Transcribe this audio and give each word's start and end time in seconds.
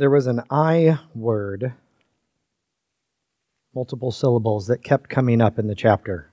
there 0.00 0.08
was 0.08 0.26
an 0.26 0.40
I 0.50 0.98
word, 1.14 1.74
multiple 3.74 4.10
syllables, 4.10 4.66
that 4.66 4.82
kept 4.82 5.10
coming 5.10 5.42
up 5.42 5.58
in 5.58 5.66
the 5.66 5.74
chapter. 5.74 6.32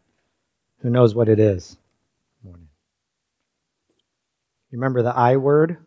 Who 0.80 0.90
knows 0.90 1.14
what 1.14 1.28
it 1.28 1.38
is? 1.38 1.76
You 2.46 2.56
remember 4.72 5.02
the 5.02 5.14
I 5.14 5.36
word? 5.36 5.78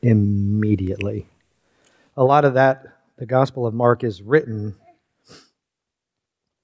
Immediately. 0.00 1.26
A 2.16 2.24
lot 2.24 2.46
of 2.46 2.54
that, 2.54 2.86
the 3.18 3.26
Gospel 3.26 3.66
of 3.66 3.74
Mark, 3.74 4.02
is 4.02 4.22
written 4.22 4.76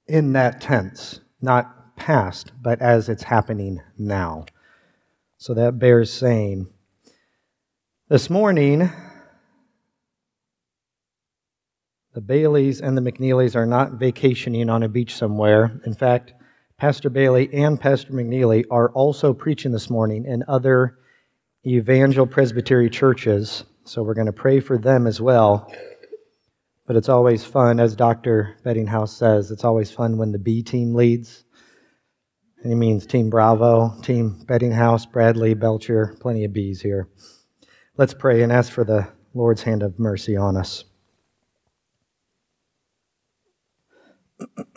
in 0.06 0.32
that 0.32 0.62
tense, 0.62 1.20
not 1.42 1.94
past, 1.96 2.52
but 2.62 2.80
as 2.80 3.10
it's 3.10 3.24
happening 3.24 3.82
now. 3.98 4.46
So 5.36 5.52
that 5.52 5.78
bears 5.78 6.10
saying. 6.10 6.68
This 8.10 8.30
morning, 8.30 8.90
the 12.14 12.22
Baileys 12.22 12.80
and 12.80 12.96
the 12.96 13.02
McNeelys 13.02 13.54
are 13.54 13.66
not 13.66 13.98
vacationing 13.98 14.70
on 14.70 14.82
a 14.82 14.88
beach 14.88 15.14
somewhere. 15.14 15.78
In 15.84 15.92
fact, 15.92 16.32
Pastor 16.78 17.10
Bailey 17.10 17.52
and 17.52 17.78
Pastor 17.78 18.14
McNeely 18.14 18.64
are 18.70 18.90
also 18.92 19.34
preaching 19.34 19.72
this 19.72 19.90
morning 19.90 20.24
in 20.24 20.42
other 20.48 20.96
Evangel 21.66 22.26
Presbytery 22.26 22.88
churches. 22.88 23.64
So 23.84 24.02
we're 24.02 24.14
going 24.14 24.24
to 24.24 24.32
pray 24.32 24.60
for 24.60 24.78
them 24.78 25.06
as 25.06 25.20
well. 25.20 25.70
But 26.86 26.96
it's 26.96 27.10
always 27.10 27.44
fun, 27.44 27.78
as 27.78 27.94
Dr. 27.94 28.56
Bettinghouse 28.64 29.10
says, 29.10 29.50
it's 29.50 29.64
always 29.64 29.90
fun 29.90 30.16
when 30.16 30.32
the 30.32 30.38
B 30.38 30.62
team 30.62 30.94
leads. 30.94 31.44
And 32.62 32.72
he 32.72 32.74
means 32.74 33.04
Team 33.04 33.28
Bravo, 33.28 34.00
Team 34.00 34.46
Bettinghouse, 34.46 35.04
Bradley, 35.04 35.52
Belcher, 35.52 36.16
plenty 36.20 36.46
of 36.46 36.54
B's 36.54 36.80
here. 36.80 37.10
Let's 37.98 38.14
pray 38.14 38.40
and 38.42 38.50
ask 38.50 38.72
for 38.72 38.84
the 38.84 39.08
Lord's 39.34 39.64
hand 39.64 39.82
of 39.82 39.98
mercy 39.98 40.34
on 40.36 40.56
us. 40.56 40.84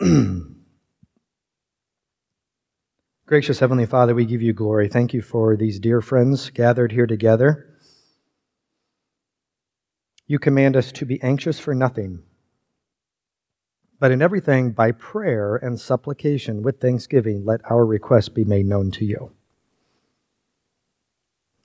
Gracious 3.26 3.60
Heavenly 3.60 3.86
Father, 3.86 4.14
we 4.14 4.26
give 4.26 4.42
you 4.42 4.52
glory. 4.52 4.88
Thank 4.88 5.14
you 5.14 5.22
for 5.22 5.56
these 5.56 5.80
dear 5.80 6.02
friends 6.02 6.50
gathered 6.50 6.92
here 6.92 7.06
together. 7.06 7.78
You 10.26 10.38
command 10.38 10.76
us 10.76 10.92
to 10.92 11.06
be 11.06 11.22
anxious 11.22 11.58
for 11.58 11.74
nothing 11.74 12.24
but 14.02 14.10
in 14.10 14.20
everything, 14.20 14.72
by 14.72 14.90
prayer 14.90 15.54
and 15.54 15.80
supplication 15.80 16.62
with 16.62 16.80
thanksgiving, 16.80 17.44
let 17.44 17.60
our 17.70 17.86
requests 17.86 18.30
be 18.30 18.44
made 18.44 18.66
known 18.66 18.90
to 18.90 19.04
you. 19.04 19.30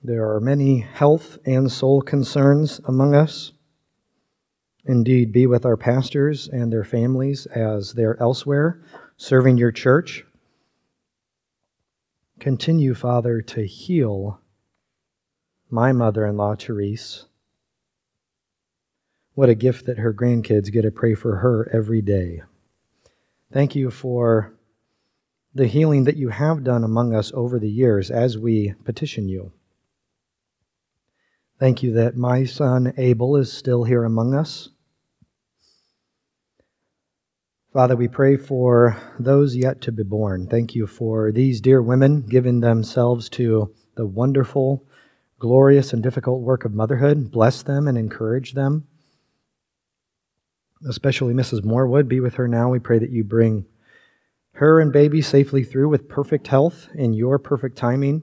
There 0.08 0.34
are 0.34 0.40
many 0.40 0.78
health 0.78 1.36
and 1.44 1.70
soul 1.70 2.00
concerns 2.00 2.80
among 2.86 3.14
us. 3.14 3.52
Indeed, 4.86 5.32
be 5.32 5.46
with 5.46 5.66
our 5.66 5.76
pastors 5.76 6.48
and 6.48 6.72
their 6.72 6.82
families 6.82 7.44
as 7.44 7.92
they're 7.92 8.18
elsewhere 8.18 8.80
serving 9.18 9.58
your 9.58 9.70
church. 9.70 10.24
Continue, 12.40 12.94
Father, 12.94 13.42
to 13.42 13.66
heal 13.66 14.40
my 15.68 15.92
mother 15.92 16.24
in 16.24 16.38
law, 16.38 16.54
Therese 16.54 17.26
what 19.34 19.50
a 19.50 19.54
gift 19.54 19.84
that 19.84 19.98
her 19.98 20.14
grandkids 20.14 20.72
get 20.72 20.82
to 20.82 20.90
pray 20.90 21.14
for 21.14 21.36
her 21.36 21.68
every 21.70 22.00
day. 22.00 22.40
Thank 23.52 23.76
you 23.76 23.90
for 23.90 24.54
the 25.54 25.66
healing 25.66 26.04
that 26.04 26.16
you 26.16 26.30
have 26.30 26.64
done 26.64 26.82
among 26.82 27.14
us 27.14 27.30
over 27.34 27.58
the 27.58 27.70
years 27.70 28.10
as 28.10 28.38
we 28.38 28.72
petition 28.84 29.28
you. 29.28 29.52
Thank 31.58 31.82
you 31.82 31.92
that 31.94 32.16
my 32.16 32.44
son 32.44 32.92
Abel 32.96 33.36
is 33.36 33.52
still 33.52 33.84
here 33.84 34.04
among 34.04 34.34
us. 34.34 34.70
Father, 37.72 37.96
we 37.96 38.08
pray 38.08 38.36
for 38.36 38.96
those 39.18 39.56
yet 39.56 39.80
to 39.82 39.92
be 39.92 40.02
born. 40.02 40.46
Thank 40.46 40.74
you 40.74 40.86
for 40.86 41.32
these 41.32 41.60
dear 41.60 41.82
women 41.82 42.22
giving 42.22 42.60
themselves 42.60 43.28
to 43.30 43.74
the 43.96 44.06
wonderful, 44.06 44.86
glorious, 45.38 45.92
and 45.92 46.02
difficult 46.02 46.42
work 46.42 46.64
of 46.64 46.72
motherhood. 46.72 47.30
Bless 47.30 47.62
them 47.62 47.86
and 47.86 47.98
encourage 47.98 48.54
them 48.54 48.86
especially 50.86 51.34
Mrs. 51.34 51.60
Morewood. 51.60 52.08
Be 52.08 52.20
with 52.20 52.34
her 52.34 52.48
now. 52.48 52.70
We 52.70 52.78
pray 52.78 52.98
that 52.98 53.10
you 53.10 53.24
bring 53.24 53.66
her 54.52 54.80
and 54.80 54.92
baby 54.92 55.22
safely 55.22 55.64
through 55.64 55.88
with 55.88 56.08
perfect 56.08 56.48
health 56.48 56.88
in 56.94 57.12
your 57.12 57.38
perfect 57.38 57.76
timing. 57.76 58.22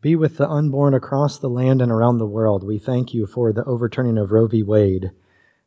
Be 0.00 0.14
with 0.14 0.36
the 0.36 0.48
unborn 0.48 0.94
across 0.94 1.38
the 1.38 1.50
land 1.50 1.82
and 1.82 1.90
around 1.90 2.18
the 2.18 2.26
world. 2.26 2.62
We 2.62 2.78
thank 2.78 3.12
you 3.12 3.26
for 3.26 3.52
the 3.52 3.64
overturning 3.64 4.16
of 4.16 4.30
Roe 4.30 4.46
v. 4.46 4.62
Wade, 4.62 5.10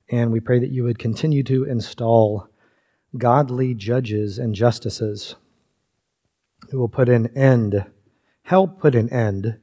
and 0.10 0.32
we 0.32 0.40
pray 0.40 0.58
that 0.60 0.72
you 0.72 0.84
would 0.84 0.98
continue 0.98 1.44
to 1.44 1.66
install 1.66 2.48
godly 3.18 3.74
judges 3.74 4.38
and 4.38 4.56
justices 4.56 5.36
who 6.70 6.80
will 6.80 6.88
put 6.88 7.10
an 7.10 7.36
end, 7.36 7.86
help 8.44 8.80
put 8.80 8.96
an 8.96 9.10
end 9.10 9.60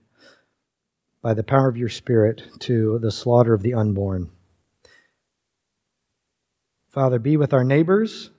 by 1.23 1.33
the 1.33 1.43
power 1.43 1.69
of 1.69 1.77
your 1.79 1.89
Spirit 1.89 2.43
to 2.59 2.99
the 2.99 3.11
slaughter 3.11 3.55
of 3.55 3.63
the 3.63 3.73
unborn. 3.73 4.31
Father, 6.91 7.19
be 7.19 7.39
with 7.39 7.55
our 7.55 7.65
neighbors, 7.65 8.31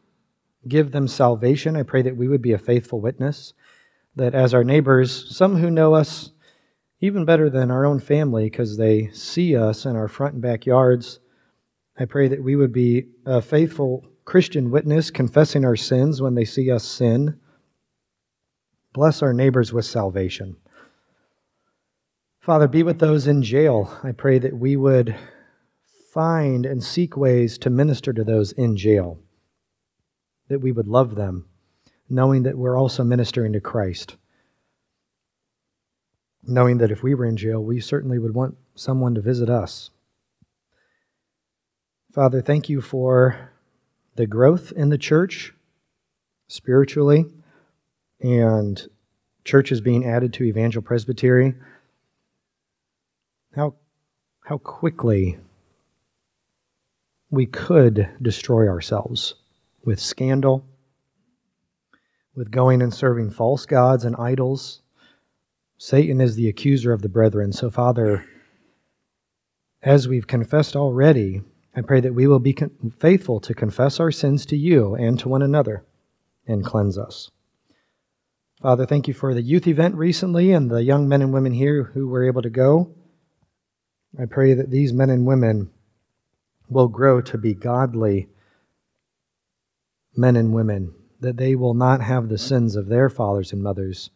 give 0.67 0.91
them 0.91 1.07
salvation. 1.07 1.75
I 1.75 1.83
pray 1.83 2.03
that 2.03 2.17
we 2.17 2.27
would 2.27 2.41
be 2.41 2.51
a 2.51 2.59
faithful 2.59 3.01
witness, 3.01 3.53
that 4.15 4.33
as 4.35 4.53
our 4.53 4.63
neighbors, 4.63 5.35
some 5.35 5.57
who 5.57 5.69
know 5.69 5.93
us 5.93 6.31
even 6.99 7.25
better 7.25 7.49
than 7.49 7.71
our 7.71 7.85
own 7.85 7.99
family 7.99 8.45
because 8.45 8.77
they 8.77 9.09
see 9.11 9.55
us 9.55 9.85
in 9.85 9.95
our 9.95 10.07
front 10.07 10.33
and 10.33 10.41
backyards, 10.41 11.19
I 11.97 12.05
pray 12.05 12.27
that 12.27 12.43
we 12.43 12.55
would 12.55 12.71
be 12.71 13.07
a 13.25 13.41
faithful 13.41 14.05
Christian 14.25 14.71
witness, 14.71 15.11
confessing 15.11 15.65
our 15.65 15.75
sins 15.75 16.21
when 16.21 16.35
they 16.35 16.45
see 16.45 16.69
us 16.69 16.83
sin. 16.83 17.39
Bless 18.93 19.21
our 19.21 19.33
neighbors 19.33 19.73
with 19.73 19.85
salvation. 19.85 20.57
Father, 22.39 22.67
be 22.67 22.83
with 22.83 22.99
those 22.99 23.27
in 23.27 23.43
jail. 23.43 23.99
I 24.03 24.11
pray 24.11 24.39
that 24.39 24.57
we 24.57 24.75
would 24.75 25.15
find 26.13 26.65
and 26.65 26.83
seek 26.83 27.17
ways 27.17 27.57
to 27.57 27.69
minister 27.69 28.13
to 28.13 28.23
those 28.23 28.51
in 28.53 28.77
jail, 28.77 29.19
that 30.47 30.59
we 30.59 30.71
would 30.71 30.87
love 30.87 31.15
them, 31.15 31.48
knowing 32.09 32.43
that 32.43 32.57
we're 32.57 32.77
also 32.77 33.03
ministering 33.03 33.53
to 33.53 33.59
Christ. 33.59 34.17
Knowing 36.43 36.79
that 36.79 36.91
if 36.91 37.03
we 37.03 37.13
were 37.13 37.25
in 37.25 37.37
jail, 37.37 37.63
we 37.63 37.79
certainly 37.79 38.17
would 38.17 38.33
want 38.33 38.57
someone 38.75 39.13
to 39.15 39.21
visit 39.21 39.49
us. 39.49 39.91
Father, 42.11 42.41
thank 42.41 42.69
you 42.69 42.81
for 42.81 43.51
the 44.15 44.25
growth 44.25 44.71
in 44.71 44.89
the 44.89 44.97
church 44.97 45.53
spiritually 46.47 47.25
and 48.19 48.87
churches 49.45 49.79
being 49.79 50.05
added 50.05 50.33
to 50.33 50.43
Evangel 50.43 50.81
Presbytery. 50.81 51.53
How, 53.55 53.75
how 54.45 54.57
quickly 54.57 55.37
we 57.29 57.45
could 57.45 58.09
destroy 58.21 58.67
ourselves 58.67 59.35
with 59.83 59.99
scandal, 59.99 60.65
with 62.39 62.51
going 62.51 62.81
and 62.81 62.93
serving 62.93 63.29
false 63.29 63.65
gods 63.65 64.05
and 64.05 64.15
idols. 64.15 64.81
Satan 65.77 66.21
is 66.21 66.35
the 66.35 66.47
accuser 66.47 66.93
of 66.93 67.01
the 67.01 67.09
brethren. 67.09 67.51
So, 67.51 67.69
Father, 67.69 68.25
as 69.83 70.07
we've 70.07 70.25
confessed 70.25 70.73
already, 70.73 71.41
I 71.75 71.81
pray 71.81 71.99
that 71.99 72.15
we 72.15 72.27
will 72.27 72.39
be 72.39 72.57
faithful 72.97 73.41
to 73.41 73.53
confess 73.53 73.99
our 73.99 74.09
sins 74.09 74.45
to 74.45 74.55
you 74.55 74.95
and 74.95 75.19
to 75.19 75.27
one 75.27 75.41
another 75.41 75.83
and 76.47 76.63
cleanse 76.63 76.97
us. 76.97 77.29
Father, 78.61 78.85
thank 78.85 79.09
you 79.09 79.13
for 79.13 79.33
the 79.33 79.41
youth 79.41 79.67
event 79.67 79.95
recently 79.95 80.53
and 80.53 80.71
the 80.71 80.83
young 80.83 81.09
men 81.09 81.21
and 81.21 81.33
women 81.33 81.51
here 81.51 81.91
who 81.93 82.07
were 82.07 82.25
able 82.25 82.41
to 82.41 82.49
go. 82.49 82.95
I 84.17 84.25
pray 84.25 84.53
that 84.53 84.71
these 84.71 84.93
men 84.93 85.09
and 85.09 85.25
women 85.25 85.71
will 86.69 86.87
grow 86.87 87.19
to 87.19 87.37
be 87.37 87.53
godly 87.53 88.29
men 90.15 90.37
and 90.37 90.53
women, 90.53 90.95
that 91.19 91.37
they 91.37 91.55
will 91.55 91.73
not 91.73 92.01
have 92.01 92.29
the 92.29 92.37
sins 92.37 92.75
of 92.75 92.87
their 92.87 93.09
fathers 93.09 93.51
and 93.51 93.61
mothers. 93.61 94.09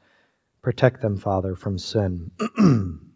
Protect 0.61 1.01
them, 1.01 1.17
Father, 1.17 1.55
from 1.55 1.77
sin. 1.77 2.31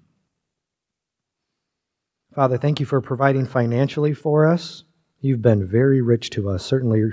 Father, 2.35 2.57
thank 2.57 2.79
you 2.79 2.85
for 2.85 3.01
providing 3.01 3.45
financially 3.45 4.13
for 4.13 4.45
us. 4.45 4.83
You've 5.21 5.41
been 5.41 5.65
very 5.65 6.01
rich 6.01 6.29
to 6.31 6.49
us, 6.49 6.63
certainly 6.63 7.03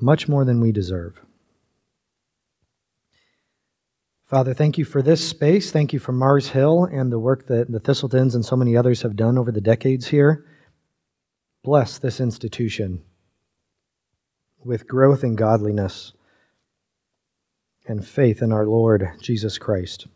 much 0.00 0.28
more 0.28 0.44
than 0.44 0.60
we 0.60 0.72
deserve. 0.72 1.20
Father, 4.24 4.54
thank 4.54 4.78
you 4.78 4.86
for 4.86 5.02
this 5.02 5.28
space. 5.28 5.70
Thank 5.70 5.92
you 5.92 5.98
for 5.98 6.12
Mars 6.12 6.48
Hill 6.48 6.84
and 6.84 7.12
the 7.12 7.18
work 7.18 7.48
that 7.48 7.70
the 7.70 7.80
Thistletons 7.80 8.34
and 8.34 8.42
so 8.44 8.56
many 8.56 8.74
others 8.76 9.02
have 9.02 9.14
done 9.14 9.36
over 9.36 9.52
the 9.52 9.60
decades 9.60 10.06
here. 10.06 10.46
Bless 11.62 11.98
this 11.98 12.18
institution 12.18 13.02
with 14.64 14.86
growth 14.86 15.24
in 15.24 15.36
godliness 15.36 16.12
and 17.86 18.06
faith 18.06 18.42
in 18.42 18.52
our 18.52 18.66
Lord 18.66 19.08
Jesus 19.20 19.58
Christ. 19.58 20.06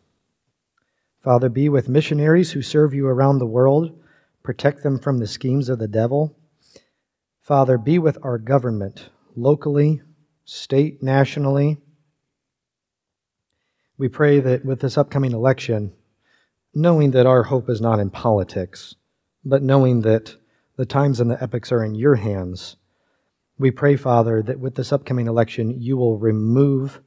Father, 1.22 1.48
be 1.48 1.69
with 1.69 1.88
missionaries 1.88 2.52
who 2.52 2.62
serve 2.62 2.94
you 2.94 3.06
around 3.08 3.38
the 3.38 3.46
world. 3.46 3.98
Protect 4.43 4.82
them 4.82 4.98
from 4.98 5.19
the 5.19 5.26
schemes 5.26 5.69
of 5.69 5.78
the 5.78 5.88
devil. 5.88 6.37
Father, 7.40 7.78
be 7.78 7.98
with 7.98 8.19
our 8.22 8.38
government, 8.38 9.10
locally, 9.34 10.02
state, 10.44 11.02
nationally. 11.02 11.78
We 13.98 14.08
pray 14.08 14.38
that 14.40 14.64
with 14.64 14.81
this 14.81 14.96
upcoming 14.96 15.32
election, 15.32 15.93
knowing 16.75 17.10
that 17.12 17.26
our 17.26 17.44
hope 17.44 17.69
is 17.69 17.81
not 17.81 17.98
in 17.98 18.10
politics, 18.10 18.94
but 19.44 19.62
knowing 19.62 20.02
that 20.02 20.37
the 20.76 20.87
times 20.87 21.19
and 21.19 21.31
the 21.31 21.43
epochs 21.43 21.72
are 21.72 21.82
in 21.82 21.94
your 21.94 22.16
hands, 22.16 22.76
we 23.58 23.70
pray, 23.70 23.97
Father, 23.97 24.43
that 24.43 24.61
with 24.61 24.75
this 24.75 24.93
upcoming 24.93 25.26
election, 25.26 25.81
you 25.81 25.97
will 25.97 26.19
remove 26.19 27.00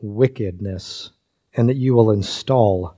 wickedness 0.00 1.10
and 1.54 1.68
that 1.68 1.76
you 1.76 1.94
will 1.94 2.10
install 2.10 2.96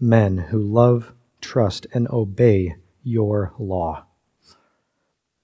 men 0.00 0.38
who 0.38 0.58
love, 0.58 1.12
trust, 1.40 1.86
and 1.92 2.08
obey 2.08 2.76
your 3.02 3.52
law. 3.58 4.06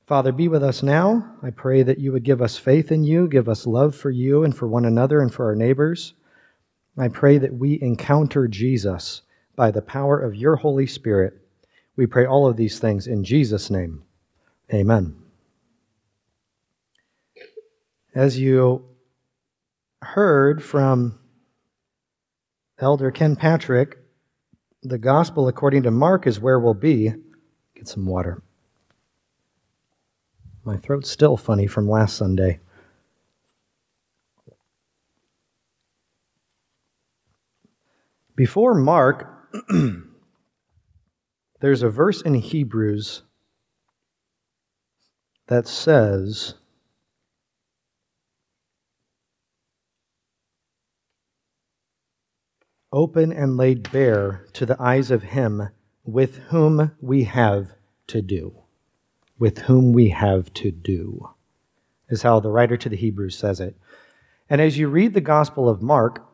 Father, 0.06 0.32
be 0.32 0.48
with 0.48 0.62
us 0.62 0.82
now. 0.82 1.36
I 1.42 1.50
pray 1.50 1.82
that 1.84 1.98
you 1.98 2.10
would 2.10 2.24
give 2.24 2.42
us 2.42 2.56
faith 2.56 2.90
in 2.90 3.04
you, 3.04 3.28
give 3.28 3.48
us 3.48 3.66
love 3.66 3.94
for 3.94 4.10
you 4.10 4.42
and 4.42 4.56
for 4.56 4.66
one 4.66 4.84
another 4.84 5.20
and 5.20 5.32
for 5.32 5.44
our 5.44 5.54
neighbors. 5.54 6.14
I 6.98 7.08
pray 7.08 7.38
that 7.38 7.54
we 7.54 7.80
encounter 7.80 8.48
Jesus 8.48 9.22
by 9.54 9.70
the 9.70 9.82
power 9.82 10.18
of 10.18 10.34
your 10.34 10.56
Holy 10.56 10.86
Spirit. 10.86 11.34
We 11.94 12.06
pray 12.06 12.26
all 12.26 12.48
of 12.48 12.56
these 12.56 12.78
things 12.80 13.06
in 13.06 13.22
Jesus' 13.22 13.70
name. 13.70 14.02
Amen. 14.72 15.19
As 18.14 18.40
you 18.40 18.84
heard 20.02 20.64
from 20.64 21.18
Elder 22.78 23.12
Ken 23.12 23.36
Patrick, 23.36 23.98
the 24.82 24.98
gospel 24.98 25.46
according 25.46 25.84
to 25.84 25.92
Mark 25.92 26.26
is 26.26 26.40
where 26.40 26.58
we'll 26.58 26.74
be. 26.74 27.12
Get 27.76 27.86
some 27.86 28.06
water. 28.06 28.42
My 30.64 30.76
throat's 30.76 31.08
still 31.08 31.36
funny 31.36 31.68
from 31.68 31.88
last 31.88 32.16
Sunday. 32.16 32.58
Before 38.34 38.74
Mark, 38.74 39.52
there's 41.60 41.82
a 41.82 41.90
verse 41.90 42.22
in 42.22 42.34
Hebrews 42.34 43.22
that 45.46 45.68
says, 45.68 46.54
open 52.92 53.32
and 53.32 53.56
laid 53.56 53.90
bare 53.92 54.46
to 54.52 54.66
the 54.66 54.80
eyes 54.80 55.10
of 55.10 55.22
him 55.22 55.68
with 56.04 56.36
whom 56.48 56.92
we 57.00 57.24
have 57.24 57.72
to 58.08 58.22
do. 58.22 58.54
With 59.38 59.58
whom 59.60 59.92
we 59.92 60.10
have 60.10 60.52
to 60.54 60.70
do, 60.70 61.30
is 62.10 62.22
how 62.22 62.40
the 62.40 62.50
writer 62.50 62.76
to 62.76 62.88
the 62.90 62.96
Hebrews 62.96 63.38
says 63.38 63.58
it. 63.58 63.74
And 64.50 64.60
as 64.60 64.76
you 64.76 64.88
read 64.88 65.14
the 65.14 65.22
Gospel 65.22 65.66
of 65.66 65.80
Mark, 65.80 66.26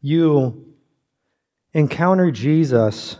you 0.00 0.74
encounter 1.72 2.30
Jesus 2.30 3.16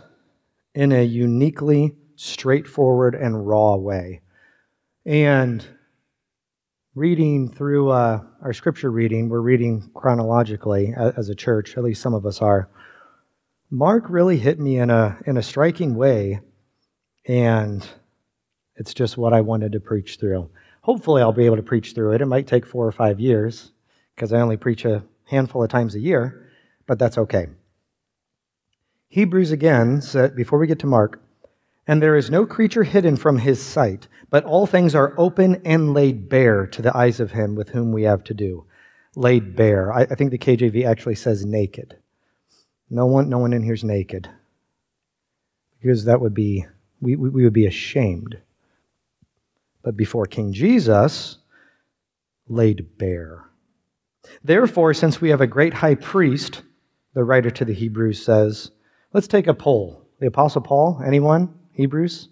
in 0.73 0.91
a 0.91 1.03
uniquely 1.03 1.95
straightforward 2.15 3.15
and 3.15 3.47
raw 3.47 3.75
way. 3.75 4.21
And 5.05 5.65
reading 6.95 7.51
through 7.51 7.89
uh, 7.89 8.21
our 8.43 8.53
scripture 8.53 8.91
reading, 8.91 9.27
we're 9.27 9.39
reading 9.39 9.89
chronologically 9.95 10.93
as 10.95 11.27
a 11.27 11.35
church, 11.35 11.75
at 11.75 11.83
least 11.83 12.01
some 12.01 12.13
of 12.13 12.25
us 12.25 12.39
are. 12.41 12.69
Mark 13.71 14.05
really 14.09 14.37
hit 14.37 14.59
me 14.59 14.77
in 14.77 14.91
a, 14.91 15.17
in 15.25 15.35
a 15.35 15.41
striking 15.41 15.95
way, 15.95 16.39
and 17.25 17.87
it's 18.75 18.93
just 18.93 19.17
what 19.17 19.33
I 19.33 19.41
wanted 19.41 19.71
to 19.71 19.79
preach 19.79 20.17
through. 20.19 20.51
Hopefully, 20.81 21.21
I'll 21.21 21.31
be 21.31 21.45
able 21.45 21.55
to 21.55 21.63
preach 21.63 21.93
through 21.93 22.13
it. 22.13 22.21
It 22.21 22.27
might 22.27 22.45
take 22.45 22.65
four 22.65 22.85
or 22.85 22.91
five 22.91 23.19
years 23.19 23.71
because 24.15 24.31
I 24.31 24.41
only 24.41 24.57
preach 24.57 24.85
a 24.85 25.03
handful 25.25 25.63
of 25.63 25.69
times 25.69 25.95
a 25.95 25.99
year, 25.99 26.51
but 26.85 26.99
that's 26.99 27.17
okay. 27.17 27.47
Hebrews 29.07 29.51
again, 29.51 30.01
said, 30.01 30.35
before 30.35 30.59
we 30.59 30.67
get 30.67 30.79
to 30.79 30.87
Mark, 30.87 31.19
and 31.87 32.01
there 32.01 32.15
is 32.15 32.29
no 32.29 32.45
creature 32.45 32.83
hidden 32.83 33.17
from 33.17 33.39
his 33.39 33.61
sight, 33.61 34.07
but 34.29 34.45
all 34.45 34.65
things 34.65 34.95
are 34.95 35.13
open 35.17 35.61
and 35.65 35.93
laid 35.93 36.29
bare 36.29 36.65
to 36.67 36.81
the 36.81 36.95
eyes 36.95 37.19
of 37.19 37.31
him 37.31 37.55
with 37.55 37.69
whom 37.69 37.91
we 37.91 38.03
have 38.03 38.23
to 38.25 38.33
do. 38.33 38.65
Laid 39.15 39.55
bare. 39.55 39.91
I, 39.91 40.01
I 40.03 40.15
think 40.15 40.31
the 40.31 40.37
KJV 40.37 40.85
actually 40.85 41.15
says 41.15 41.45
naked. 41.45 41.97
No 42.89 43.05
one, 43.05 43.29
no 43.29 43.37
one 43.37 43.53
in 43.53 43.63
here 43.63 43.73
is 43.73 43.83
naked. 43.83 44.29
Because 45.81 46.05
that 46.05 46.21
would 46.21 46.33
be, 46.33 46.65
we, 47.01 47.15
we 47.15 47.43
would 47.43 47.53
be 47.53 47.65
ashamed. 47.65 48.37
But 49.81 49.97
before 49.97 50.25
King 50.25 50.53
Jesus, 50.53 51.37
laid 52.47 52.97
bare. 52.97 53.49
Therefore, 54.41 54.93
since 54.93 55.19
we 55.19 55.29
have 55.29 55.41
a 55.41 55.47
great 55.47 55.75
high 55.75 55.95
priest, 55.95 56.61
the 57.13 57.25
writer 57.25 57.51
to 57.51 57.65
the 57.65 57.73
Hebrews 57.73 58.23
says, 58.23 58.71
let's 59.11 59.27
take 59.27 59.47
a 59.47 59.53
poll. 59.53 60.07
The 60.19 60.27
Apostle 60.27 60.61
Paul, 60.61 61.01
anyone? 61.05 61.53
Hebrews? 61.73 62.29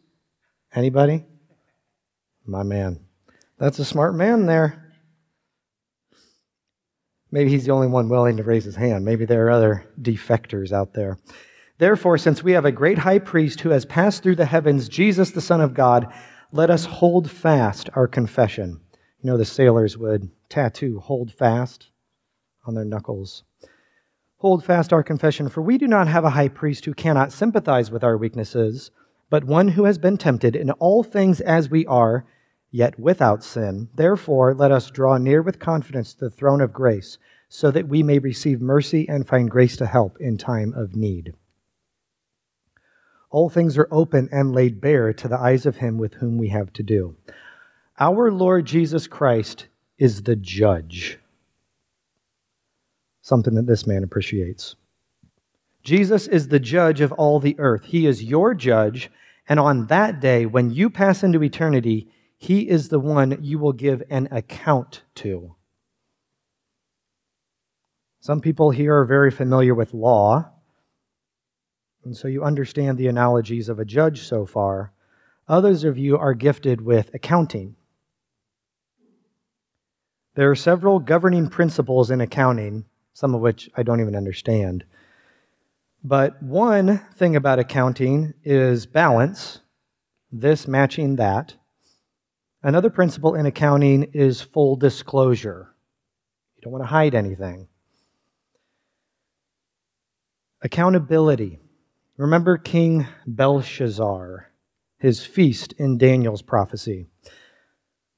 Anybody? 0.74 1.26
My 2.46 2.64
man. 2.64 3.00
That's 3.58 3.80
a 3.80 3.86
smart 3.86 4.16
man 4.16 4.46
there. 4.46 4.94
Maybe 7.32 7.50
he's 7.50 7.66
the 7.66 7.72
only 7.72 7.88
one 7.88 8.10
willing 8.10 8.38
to 8.38 8.44
raise 8.44 8.66
his 8.66 8.76
hand. 8.76 9.06
Maybe 9.06 9.26
there 9.26 9.48
are 9.48 9.52
other 9.52 9.86
defectors 10.02 10.72
out 10.72 10.94
there. 10.94 11.18
Therefore, 11.78 12.18
since 12.18 12.44
we 12.44 12.52
have 12.52 12.66
a 12.66 12.72
great 12.72 13.00
high 13.00 13.20
priest 13.20 13.62
who 13.62 13.70
has 13.70 13.86
passed 13.86 14.22
through 14.22 14.36
the 14.36 14.46
heavens, 14.46 14.90
Jesus, 14.90 15.32
the 15.32 15.42
Son 15.42 15.62
of 15.62 15.74
God, 15.74 16.14
let 16.52 16.70
us 16.70 16.86
hold 16.86 17.32
fast 17.32 17.90
our 17.96 18.08
confession. 18.08 18.82
You 19.22 19.32
know, 19.32 19.38
the 19.38 19.46
sailors 19.46 19.98
would 19.98 20.30
tattoo 20.50 21.00
hold 21.00 21.32
fast 21.32 21.90
on 22.66 22.76
their 22.76 22.86
knuckles. 22.86 23.44
Hold 24.38 24.64
fast 24.66 24.92
our 24.92 25.04
confession, 25.04 25.50
for 25.50 25.62
we 25.62 25.78
do 25.78 25.88
not 25.88 26.08
have 26.08 26.26
a 26.26 26.32
high 26.32 26.50
priest 26.50 26.86
who 26.86 26.94
cannot 26.94 27.32
sympathize 27.32 27.90
with 27.90 28.04
our 28.04 28.18
weaknesses 28.18 28.92
but 29.32 29.46
one 29.46 29.70
who 29.70 29.86
has 29.86 29.98
been 29.98 30.18
tempted 30.18 30.58
in 30.58 30.70
all 30.72 31.04
things 31.04 31.40
as 31.40 31.70
we 31.70 31.86
are, 31.86 32.26
yet 32.70 33.00
without 33.00 33.44
sin. 33.44 33.88
Therefore, 33.96 34.54
let 34.54 34.72
us 34.72 34.92
draw 34.92 35.18
near 35.18 35.42
with 35.42 35.58
confidence 35.58 36.14
to 36.14 36.26
the 36.26 36.30
throne 36.30 36.60
of 36.60 36.74
grace, 36.74 37.18
so 37.48 37.72
that 37.72 37.88
we 37.88 38.04
may 38.04 38.20
receive 38.20 38.60
mercy 38.60 39.08
and 39.08 39.26
find 39.26 39.50
grace 39.50 39.78
to 39.78 39.86
help 39.86 40.20
in 40.20 40.38
time 40.38 40.74
of 40.76 40.98
need. 40.98 41.34
All 43.30 43.50
things 43.50 43.78
are 43.78 43.88
open 43.90 44.28
and 44.34 44.54
laid 44.54 44.82
bare 44.82 45.14
to 45.14 45.28
the 45.30 45.40
eyes 45.40 45.66
of 45.66 45.78
him 45.78 45.98
with 45.98 46.16
whom 46.16 46.38
we 46.38 46.50
have 46.50 46.74
to 46.74 46.84
do. 46.84 47.16
Our 48.02 48.32
Lord 48.32 48.66
Jesus 48.66 49.08
Christ 49.08 49.68
is 49.98 50.24
the 50.24 50.36
judge. 50.36 51.20
Something 53.22 53.56
that 53.56 53.68
this 53.68 53.88
man 53.88 54.04
appreciates. 54.04 54.76
Jesus 55.84 56.28
is 56.28 56.48
the 56.48 56.60
judge 56.60 57.02
of 57.02 57.12
all 57.14 57.40
the 57.40 57.56
earth. 57.60 57.86
He 57.86 58.06
is 58.06 58.24
your 58.24 58.54
judge, 58.54 59.10
and 59.48 59.60
on 59.60 59.88
that 59.88 60.20
day, 60.20 60.46
when 60.46 60.70
you 60.70 60.90
pass 60.90 61.24
into 61.24 61.44
eternity, 61.44 62.08
he 62.38 62.70
is 62.70 62.90
the 62.90 63.00
one 63.00 63.38
you 63.42 63.60
will 63.60 63.74
give 63.74 64.04
an 64.10 64.28
account 64.32 65.04
to. 65.16 65.56
Some 68.20 68.42
people 68.42 68.70
here 68.70 68.96
are 68.96 69.06
very 69.06 69.32
familiar 69.32 69.74
with 69.74 69.94
law, 69.94 70.52
and 72.04 72.16
so 72.16 72.28
you 72.28 72.44
understand 72.44 72.98
the 72.98 73.08
analogies 73.08 73.70
of 73.70 73.80
a 73.80 73.86
judge 73.86 74.24
so 74.24 74.46
far. 74.46 74.92
Others 75.48 75.84
of 75.84 75.98
you 75.98 76.18
are 76.18 76.34
gifted 76.34 76.82
with 76.82 77.14
accounting. 77.14 77.76
There 80.36 80.50
are 80.50 80.56
several 80.56 81.00
governing 81.00 81.50
principles 81.50 82.10
in 82.10 82.22
accounting, 82.22 82.86
some 83.14 83.36
of 83.36 83.42
which 83.42 83.70
I 83.76 83.84
don't 83.84 84.00
even 84.00 84.16
understand. 84.16 84.86
But 86.04 86.42
one 86.42 87.00
thing 87.16 87.36
about 87.36 87.60
accounting 87.60 88.34
is 88.44 88.86
balance, 88.86 89.60
this 90.32 90.68
matching 90.68 91.18
that. 91.18 91.56
Another 92.64 92.90
principle 92.90 93.36
in 93.36 93.46
accounting 93.46 94.04
is 94.14 94.42
full 94.42 94.76
disclosure. 94.76 95.76
You 96.56 96.62
don't 96.64 96.74
want 96.74 96.84
to 96.84 96.88
hide 96.88 97.14
anything. 97.14 97.68
Accountability. 100.64 101.60
Remember 102.18 102.58
King 102.58 103.08
Belshazzar, 103.26 104.52
his 105.00 105.26
feast 105.26 105.74
in 105.74 105.98
Daniel's 105.98 106.44
prophecy. 106.44 107.08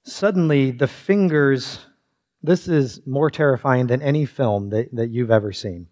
Suddenly, 0.03 0.71
the 0.71 0.87
fingers, 0.87 1.79
this 2.41 2.67
is 2.67 3.05
more 3.05 3.29
terrifying 3.29 3.87
than 3.87 4.01
any 4.01 4.25
film 4.25 4.69
that, 4.69 4.93
that 4.93 5.09
you've 5.09 5.31
ever 5.31 5.53
seen. 5.53 5.87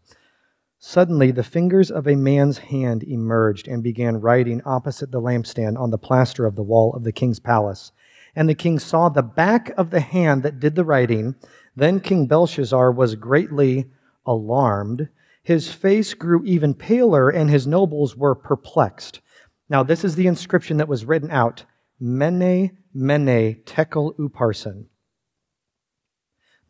Suddenly, 0.84 1.30
the 1.30 1.44
fingers 1.44 1.92
of 1.92 2.08
a 2.08 2.16
man's 2.16 2.58
hand 2.58 3.04
emerged 3.04 3.68
and 3.68 3.84
began 3.84 4.20
writing 4.20 4.64
opposite 4.66 5.12
the 5.12 5.22
lampstand 5.22 5.78
on 5.78 5.92
the 5.92 5.98
plaster 6.00 6.48
of 6.48 6.56
the 6.56 6.64
wall 6.64 6.92
of 6.96 7.04
the 7.04 7.12
king's 7.12 7.40
palace. 7.40 7.92
And 8.36 8.50
the 8.50 8.56
king 8.56 8.80
saw 8.80 9.08
the 9.08 9.22
back 9.22 9.70
of 9.78 9.92
the 9.92 10.00
hand 10.00 10.42
that 10.42 10.60
did 10.60 10.74
the 10.74 10.84
writing. 10.84 11.36
Then 11.76 12.00
King 12.00 12.26
Belshazzar 12.26 12.92
was 12.92 13.14
greatly 13.14 13.92
alarmed, 14.26 15.10
His 15.44 15.72
face 15.72 16.16
grew 16.16 16.44
even 16.46 16.74
paler, 16.74 17.30
and 17.30 17.52
his 17.52 17.68
nobles 17.68 18.18
were 18.18 18.34
perplexed. 18.34 19.22
Now, 19.70 19.84
this 19.84 20.04
is 20.04 20.16
the 20.16 20.26
inscription 20.26 20.78
that 20.78 20.88
was 20.88 21.06
written 21.06 21.30
out 21.30 21.64
Mene, 22.00 22.76
Mene, 22.92 23.62
Tekel 23.66 24.16
Upharsin. 24.18 24.86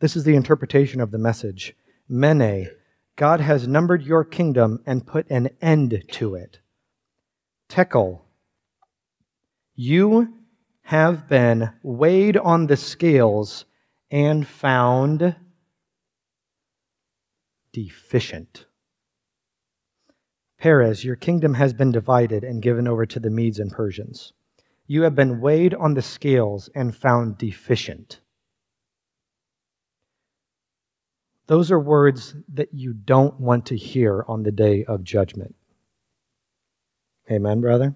This 0.00 0.16
is 0.16 0.24
the 0.24 0.36
interpretation 0.36 1.00
of 1.00 1.12
the 1.12 1.18
message. 1.18 1.74
Mene, 2.10 2.68
God 3.16 3.40
has 3.40 3.68
numbered 3.68 4.02
your 4.02 4.24
kingdom 4.24 4.82
and 4.86 5.06
put 5.06 5.30
an 5.30 5.50
end 5.60 6.02
to 6.12 6.34
it. 6.34 6.60
Tekel, 7.68 8.22
you 9.74 10.34
have 10.82 11.28
been 11.28 11.70
weighed 11.82 12.36
on 12.36 12.66
the 12.66 12.76
scales 12.76 13.64
and 14.10 14.46
found 14.46 15.36
deficient. 17.72 18.66
Peres, 20.58 21.04
your 21.04 21.16
kingdom 21.16 21.54
has 21.54 21.72
been 21.72 21.90
divided 21.90 22.44
and 22.44 22.62
given 22.62 22.86
over 22.86 23.04
to 23.06 23.18
the 23.18 23.30
Medes 23.30 23.58
and 23.58 23.72
Persians. 23.72 24.32
You 24.86 25.02
have 25.02 25.14
been 25.14 25.40
weighed 25.40 25.74
on 25.74 25.94
the 25.94 26.02
scales 26.02 26.68
and 26.74 26.94
found 26.94 27.38
deficient. 27.38 28.20
Those 31.46 31.70
are 31.70 31.80
words 31.80 32.34
that 32.52 32.72
you 32.72 32.92
don't 32.92 33.38
want 33.40 33.66
to 33.66 33.76
hear 33.76 34.24
on 34.28 34.42
the 34.42 34.52
day 34.52 34.84
of 34.84 35.02
judgment. 35.02 35.54
Amen, 37.30 37.60
brother? 37.60 37.94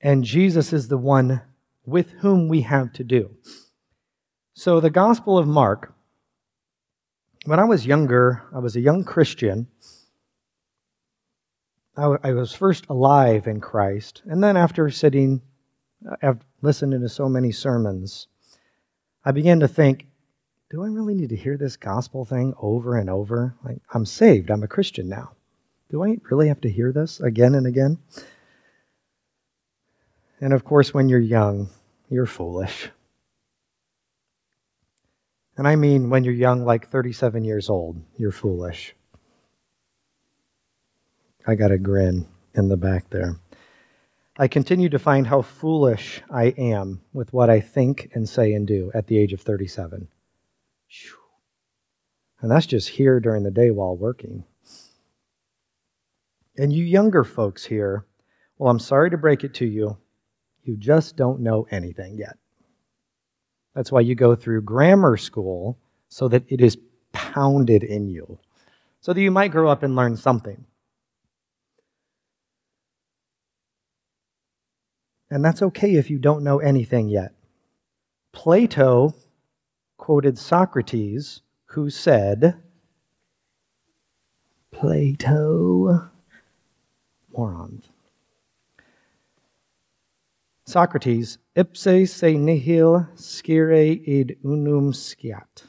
And 0.00 0.24
Jesus 0.24 0.72
is 0.72 0.88
the 0.88 0.98
one 0.98 1.42
with 1.84 2.10
whom 2.20 2.48
we 2.48 2.62
have 2.62 2.92
to 2.94 3.04
do. 3.04 3.36
So, 4.54 4.80
the 4.80 4.90
Gospel 4.90 5.38
of 5.38 5.46
Mark, 5.46 5.92
when 7.44 7.60
I 7.60 7.64
was 7.64 7.86
younger, 7.86 8.42
I 8.54 8.58
was 8.58 8.74
a 8.74 8.80
young 8.80 9.04
Christian. 9.04 9.68
I 11.98 12.32
was 12.32 12.52
first 12.52 12.86
alive 12.90 13.46
in 13.46 13.58
Christ, 13.58 14.20
and 14.26 14.44
then 14.44 14.54
after 14.54 14.90
sitting, 14.90 15.40
uh, 16.06 16.16
I've 16.22 16.44
listened 16.60 16.92
to 16.92 17.08
so 17.08 17.26
many 17.26 17.52
sermons, 17.52 18.28
I 19.24 19.32
began 19.32 19.60
to 19.60 19.68
think, 19.68 20.06
do 20.70 20.82
I 20.82 20.88
really 20.88 21.14
need 21.14 21.28
to 21.28 21.36
hear 21.36 21.56
this 21.56 21.76
gospel 21.76 22.24
thing 22.24 22.54
over 22.60 22.96
and 22.96 23.08
over? 23.08 23.54
Like, 23.64 23.78
I'm 23.92 24.04
saved, 24.04 24.50
I'm 24.50 24.62
a 24.62 24.68
Christian 24.68 25.08
now. 25.08 25.32
Do 25.90 26.02
I 26.02 26.18
really 26.30 26.48
have 26.48 26.60
to 26.62 26.70
hear 26.70 26.92
this 26.92 27.20
again 27.20 27.54
and 27.54 27.66
again? 27.66 27.98
And 30.40 30.52
of 30.52 30.64
course, 30.64 30.92
when 30.92 31.08
you're 31.08 31.20
young, 31.20 31.70
you're 32.08 32.26
foolish. 32.26 32.90
And 35.56 35.66
I 35.66 35.76
mean 35.76 36.10
when 36.10 36.24
you're 36.24 36.34
young, 36.34 36.64
like 36.64 36.88
37 36.88 37.44
years 37.44 37.70
old, 37.70 38.02
you're 38.16 38.32
foolish. 38.32 38.94
I 41.46 41.54
got 41.54 41.70
a 41.70 41.78
grin 41.78 42.26
in 42.54 42.68
the 42.68 42.76
back 42.76 43.08
there. 43.10 43.36
I 44.36 44.48
continue 44.48 44.90
to 44.90 44.98
find 44.98 45.28
how 45.28 45.40
foolish 45.40 46.20
I 46.30 46.46
am 46.58 47.00
with 47.14 47.32
what 47.32 47.48
I 47.48 47.60
think 47.60 48.10
and 48.12 48.28
say 48.28 48.52
and 48.52 48.66
do 48.66 48.90
at 48.92 49.06
the 49.06 49.16
age 49.16 49.32
of 49.32 49.40
37. 49.40 50.08
And 52.40 52.50
that's 52.50 52.66
just 52.66 52.90
here 52.90 53.18
during 53.20 53.42
the 53.42 53.50
day 53.50 53.70
while 53.70 53.96
working. 53.96 54.44
And 56.56 56.72
you 56.72 56.84
younger 56.84 57.24
folks 57.24 57.64
here, 57.64 58.06
well, 58.58 58.70
I'm 58.70 58.78
sorry 58.78 59.10
to 59.10 59.18
break 59.18 59.44
it 59.44 59.54
to 59.54 59.66
you, 59.66 59.98
you 60.62 60.76
just 60.76 61.16
don't 61.16 61.40
know 61.40 61.66
anything 61.70 62.16
yet. 62.16 62.38
That's 63.74 63.92
why 63.92 64.00
you 64.00 64.14
go 64.14 64.34
through 64.34 64.62
grammar 64.62 65.16
school 65.16 65.78
so 66.08 66.28
that 66.28 66.44
it 66.48 66.60
is 66.60 66.78
pounded 67.12 67.82
in 67.82 68.08
you, 68.08 68.38
so 69.00 69.12
that 69.12 69.20
you 69.20 69.30
might 69.30 69.52
grow 69.52 69.68
up 69.68 69.82
and 69.82 69.94
learn 69.94 70.16
something. 70.16 70.64
And 75.30 75.44
that's 75.44 75.62
okay 75.62 75.96
if 75.96 76.08
you 76.08 76.18
don't 76.18 76.44
know 76.44 76.58
anything 76.58 77.08
yet. 77.08 77.32
Plato 78.32 79.14
quoted 80.06 80.38
Socrates, 80.38 81.42
who 81.64 81.90
said, 81.90 82.54
Plato, 84.70 86.10
morons. 87.36 87.88
Socrates, 90.64 91.38
ipse 91.56 92.12
se 92.12 92.36
nihil 92.36 93.08
scire 93.16 93.72
id 93.72 94.36
unum 94.44 94.92
sciat. 94.92 95.64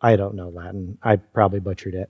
I 0.00 0.14
don't 0.14 0.36
know 0.36 0.48
Latin. 0.48 0.96
I 1.02 1.16
probably 1.16 1.58
butchered 1.58 1.96
it. 1.96 2.08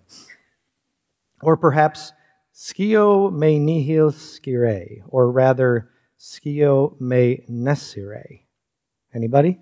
Or 1.41 1.57
perhaps 1.57 2.13
scio 2.53 3.31
me 3.31 3.59
nihil 3.59 4.13
scire, 4.13 5.03
or 5.09 5.31
rather 5.31 5.89
scio 6.19 6.99
me 7.01 7.47
nescire. 7.49 8.43
Anybody? 9.15 9.59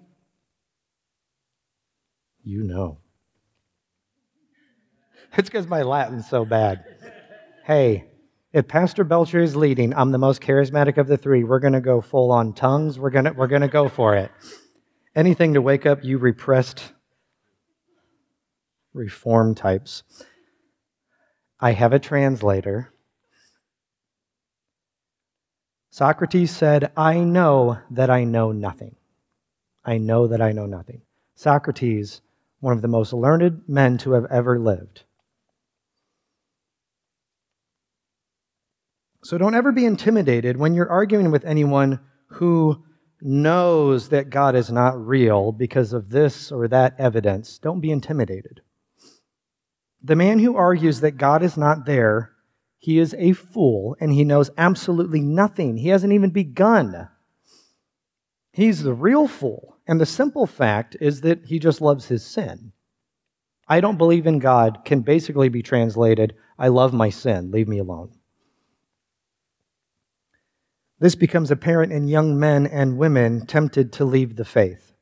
You 2.45 2.65
know. 2.65 2.99
It's 5.37 5.49
because 5.49 5.67
my 5.67 5.83
Latin's 5.83 6.29
so 6.29 6.45
bad. 6.45 6.85
Hey, 7.65 8.05
if 8.53 8.67
Pastor 8.67 9.05
Belcher 9.05 9.39
is 9.39 9.55
leading, 9.55 9.95
I'm 9.95 10.11
the 10.11 10.19
most 10.19 10.43
charismatic 10.43 10.99
of 10.99 11.07
the 11.07 11.17
three. 11.17 11.45
We're 11.45 11.61
going 11.61 11.73
to 11.73 11.81
go 11.81 12.01
full 12.01 12.33
on 12.33 12.53
tongues. 12.53 12.99
We're 12.99 13.11
going 13.11 13.33
we're 13.37 13.47
going 13.47 13.63
to 13.63 13.69
go 13.69 13.89
for 13.89 14.17
it. 14.17 14.33
Anything 15.15 15.55
to 15.55 15.63
wake 15.63 15.87
up 15.87 16.03
you 16.03 16.19
repressed 16.19 16.93
reform 18.93 19.55
types. 19.55 20.03
I 21.61 21.73
have 21.73 21.93
a 21.93 21.99
translator. 21.99 22.93
Socrates 25.91 26.51
said, 26.51 26.91
I 26.97 27.19
know 27.21 27.79
that 27.91 28.11
I 28.11 28.25
know 28.25 28.53
nothing. 28.53 28.97
I 29.85 29.99
know 29.99 30.27
that 30.27 30.41
I 30.41 30.53
know 30.53 30.67
nothing. 30.67 31.03
Socrates, 31.35 32.21
one 32.61 32.75
of 32.75 32.83
the 32.83 32.89
most 32.89 33.13
learned 33.13 33.63
men 33.67 33.99
to 33.99 34.13
have 34.13 34.27
ever 34.31 34.59
lived, 34.59 35.05
So 39.23 39.37
don't 39.37 39.55
ever 39.55 39.71
be 39.71 39.85
intimidated 39.85 40.57
when 40.57 40.75
you're 40.75 40.91
arguing 40.91 41.31
with 41.31 41.45
anyone 41.45 42.01
who 42.29 42.83
knows 43.21 44.09
that 44.09 44.31
God 44.31 44.57
is 44.57 44.73
not 44.73 44.99
real 44.99 45.53
because 45.53 45.93
of 45.93 46.09
this 46.11 46.51
or 46.51 46.67
that 46.69 46.95
evidence. 46.99 47.59
Don't 47.59 47.81
be 47.81 47.91
intimidated. 47.91 48.63
The 50.03 50.17
man 50.17 50.39
who 50.39 50.57
argues 50.57 51.01
that 51.01 51.19
God 51.19 51.43
is 51.43 51.59
not 51.59 51.85
there, 51.85 52.33
he 52.79 52.99
is 52.99 53.15
a 53.19 53.35
fool 53.35 53.95
and 54.01 54.11
he 54.13 54.25
knows 54.25 54.51
absolutely 54.57 55.21
nothing. 55.21 55.77
He 55.77 55.89
hasn't 55.89 56.15
even 56.15 56.31
begun. 56.31 57.09
He's 58.53 58.83
the 58.83 58.95
real 58.95 59.29
fool. 59.29 59.77
And 59.91 60.01
the 60.01 60.07
simple 60.07 60.47
fact 60.47 60.97
is 61.01 61.23
that 61.23 61.47
he 61.47 61.59
just 61.59 61.81
loves 61.81 62.07
his 62.07 62.25
sin. 62.25 62.71
I 63.67 63.81
don't 63.81 63.99
believe 63.99 64.25
in 64.25 64.39
God 64.39 64.85
can 64.85 65.01
basically 65.01 65.49
be 65.49 65.63
translated, 65.63 66.37
I 66.57 66.69
love 66.69 66.95
my 66.95 67.11
sin, 67.11 67.51
leave 67.51 67.67
me 67.67 67.79
alone. 67.79 68.13
This 71.01 71.17
becomes 71.17 71.51
apparent 71.51 71.93
in 71.93 72.07
young 72.07 72.39
men 72.39 72.69
and 72.69 72.99
women 72.99 73.47
tempted 73.47 73.93
to 73.95 74.05
leave 74.05 74.37
the 74.37 74.45
faith. 74.45 74.93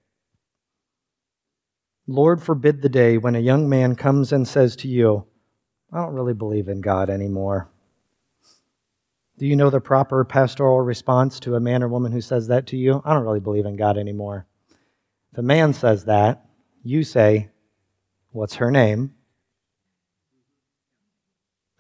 Lord 2.07 2.43
forbid 2.43 2.81
the 2.81 2.89
day 2.89 3.19
when 3.19 3.37
a 3.37 3.41
young 3.41 3.69
man 3.69 3.95
comes 3.95 4.33
and 4.33 4.49
says 4.49 4.75
to 4.77 4.89
you, 4.89 5.27
I 5.93 5.99
don't 5.99 6.15
really 6.15 6.33
believe 6.33 6.67
in 6.67 6.81
God 6.81 7.11
anymore. 7.11 7.69
Do 9.37 9.47
you 9.47 9.55
know 9.55 9.69
the 9.69 9.83
proper 9.83 10.25
pastoral 10.25 10.81
response 10.81 11.39
to 11.41 11.57
a 11.57 11.61
man 11.61 11.83
or 11.83 11.89
woman 11.89 12.13
who 12.13 12.23
says 12.23 12.49
that 12.49 12.67
to 12.69 12.79
you? 12.79 13.03
I 13.05 13.13
don't 13.13 13.25
really 13.25 13.39
believe 13.39 13.67
in 13.67 13.77
God 13.77 13.99
anymore. 13.99 14.48
If 15.33 15.39
a 15.39 15.43
man 15.43 15.73
says 15.73 16.05
that, 16.07 16.45
you 16.83 17.03
say, 17.05 17.51
What's 18.31 18.57
her 18.57 18.71
name? 18.71 19.15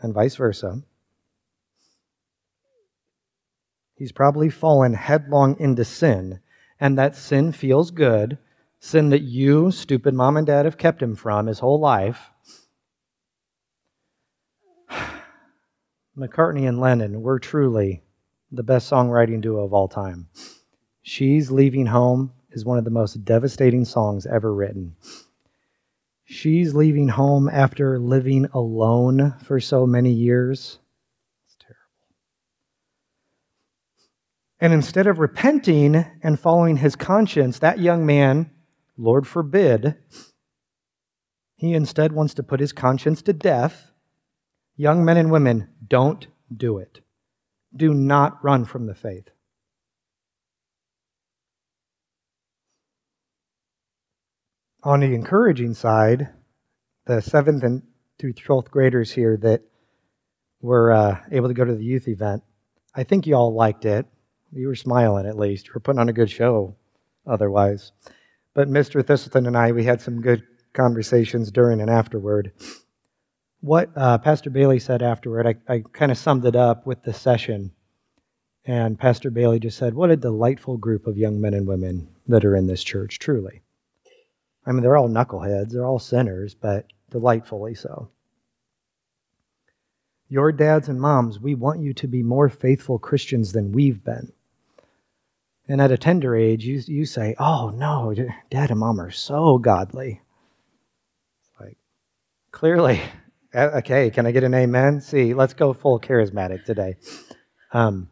And 0.00 0.14
vice 0.14 0.37
versa. 0.37 0.83
He's 3.95 4.12
probably 4.12 4.49
fallen 4.49 4.95
headlong 4.95 5.57
into 5.59 5.85
sin, 5.85 6.40
and 6.78 6.97
that 6.97 7.17
sin 7.17 7.50
feels 7.52 7.90
good, 7.90 8.38
sin 8.78 9.09
that 9.11 9.23
you, 9.23 9.73
stupid 9.73 10.14
mom 10.14 10.37
and 10.37 10.47
dad, 10.47 10.64
have 10.64 10.78
kept 10.78 11.02
him 11.02 11.17
from 11.17 11.47
his 11.47 11.59
whole 11.59 11.81
life. 11.81 12.31
McCartney 16.17 16.69
and 16.69 16.81
Lennon 16.81 17.23
were 17.23 17.40
truly 17.40 18.05
the 18.52 18.62
best 18.62 18.90
songwriting 18.90 19.40
duo 19.40 19.64
of 19.64 19.73
all 19.73 19.88
time. 19.88 20.28
She's 21.02 21.50
Leaving 21.50 21.87
Home 21.87 22.33
is 22.50 22.64
one 22.64 22.78
of 22.78 22.85
the 22.85 22.90
most 22.90 23.25
devastating 23.25 23.85
songs 23.85 24.26
ever 24.26 24.52
written. 24.52 24.97
She's 26.25 26.75
leaving 26.75 27.09
home 27.09 27.49
after 27.49 27.99
living 27.99 28.47
alone 28.52 29.35
for 29.43 29.61
so 29.61 29.87
many 29.87 30.12
years. 30.12 30.78
It's 31.47 31.57
terrible. 31.59 31.78
And 34.61 34.73
instead 34.73 35.07
of 35.07 35.19
repenting 35.19 36.05
and 36.23 36.38
following 36.38 36.78
his 36.78 36.97
conscience, 36.97 37.59
that 37.61 37.78
young 37.78 38.05
man, 38.05 38.50
Lord 38.97 39.26
forbid, 39.26 39.97
he 41.57 41.75
instead 41.75 42.12
wants 42.12 42.35
to 42.35 42.43
put 42.43 42.61
his 42.61 42.73
conscience 42.73 43.23
to 43.23 43.33
death 43.33 43.88
Young 44.81 45.05
men 45.05 45.17
and 45.17 45.33
women, 45.33 45.69
don't 45.88 46.28
do 46.57 46.78
it. 46.78 47.00
Do 47.75 47.93
not 47.93 48.43
run 48.45 48.64
from 48.64 48.87
the 48.87 48.95
faith. 48.95 49.28
On 54.85 55.00
the 55.00 55.12
encouraging 55.12 55.75
side, 55.75 56.28
the 57.06 57.20
seventh 57.20 57.64
and 57.64 57.82
through 58.18 58.35
12th 58.35 58.70
graders 58.70 59.11
here 59.11 59.37
that 59.38 59.62
were 60.61 60.92
uh, 60.92 61.18
able 61.32 61.49
to 61.49 61.54
go 61.54 61.64
to 61.64 61.75
the 61.75 61.85
youth 61.85 62.06
event, 62.06 62.44
I 62.94 63.02
think 63.02 63.26
you 63.26 63.35
all 63.35 63.52
liked 63.52 63.85
it. 63.85 64.06
You 64.52 64.68
were 64.68 64.76
smiling 64.76 65.26
at 65.26 65.37
least. 65.37 65.66
You 65.66 65.73
were 65.75 65.80
putting 65.80 65.99
on 65.99 66.08
a 66.08 66.12
good 66.12 66.30
show 66.30 66.76
otherwise. 67.26 67.90
But 68.54 68.68
Mr. 68.68 69.04
Thistleton 69.04 69.47
and 69.47 69.56
I, 69.56 69.73
we 69.73 69.85
had 69.85 70.00
some 70.00 70.20
good 70.20 70.44
conversations 70.73 71.50
during 71.50 71.80
and 71.80 71.90
afterward. 71.90 72.52
What 73.61 73.90
uh, 73.97 74.18
Pastor 74.18 74.50
Bailey 74.50 74.78
said 74.78 75.02
afterward, 75.02 75.47
I, 75.47 75.73
I 75.73 75.82
kind 75.92 76.12
of 76.12 76.18
summed 76.18 76.44
it 76.44 76.54
up 76.54 76.87
with 76.87 77.02
the 77.02 77.12
session. 77.12 77.73
And 78.64 78.99
Pastor 78.99 79.30
Bailey 79.30 79.58
just 79.58 79.76
said, 79.76 79.94
What 79.94 80.11
a 80.11 80.16
delightful 80.16 80.76
group 80.76 81.06
of 81.08 81.18
young 81.18 81.40
men 81.40 81.54
and 81.54 81.66
women 81.66 82.08
that 82.28 82.44
are 82.44 82.54
in 82.54 82.68
this 82.68 82.85
church, 82.85 83.18
truly. 83.18 83.62
I 84.68 84.72
mean, 84.72 84.82
they're 84.82 84.98
all 84.98 85.08
knuckleheads, 85.08 85.70
they're 85.70 85.87
all 85.87 85.98
sinners, 85.98 86.54
but 86.54 86.84
delightfully 87.10 87.75
so. 87.75 88.10
Your 90.28 90.52
dads 90.52 90.90
and 90.90 91.00
moms, 91.00 91.40
we 91.40 91.54
want 91.54 91.80
you 91.80 91.94
to 91.94 92.06
be 92.06 92.22
more 92.22 92.50
faithful 92.50 92.98
Christians 92.98 93.52
than 93.52 93.72
we've 93.72 94.04
been. 94.04 94.30
And 95.66 95.80
at 95.80 95.90
a 95.90 95.96
tender 95.96 96.37
age, 96.37 96.66
you, 96.66 96.82
you 96.87 97.06
say, 97.06 97.34
Oh, 97.38 97.70
no, 97.70 98.14
dad 98.50 98.70
and 98.70 98.80
mom 98.80 99.00
are 99.00 99.10
so 99.10 99.56
godly. 99.56 100.20
It's 101.40 101.50
like, 101.58 101.78
clearly, 102.52 103.00
okay, 103.54 104.10
can 104.10 104.26
I 104.26 104.32
get 104.32 104.44
an 104.44 104.52
amen? 104.52 105.00
See, 105.00 105.32
let's 105.32 105.54
go 105.54 105.72
full 105.72 105.98
charismatic 105.98 106.64
today. 106.66 106.96
Um, 107.72 108.10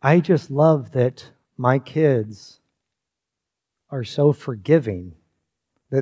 I 0.00 0.20
just 0.20 0.50
love 0.50 0.92
that 0.92 1.32
my 1.58 1.78
kids 1.78 2.60
are 3.90 4.04
so 4.04 4.32
forgiving 4.32 5.14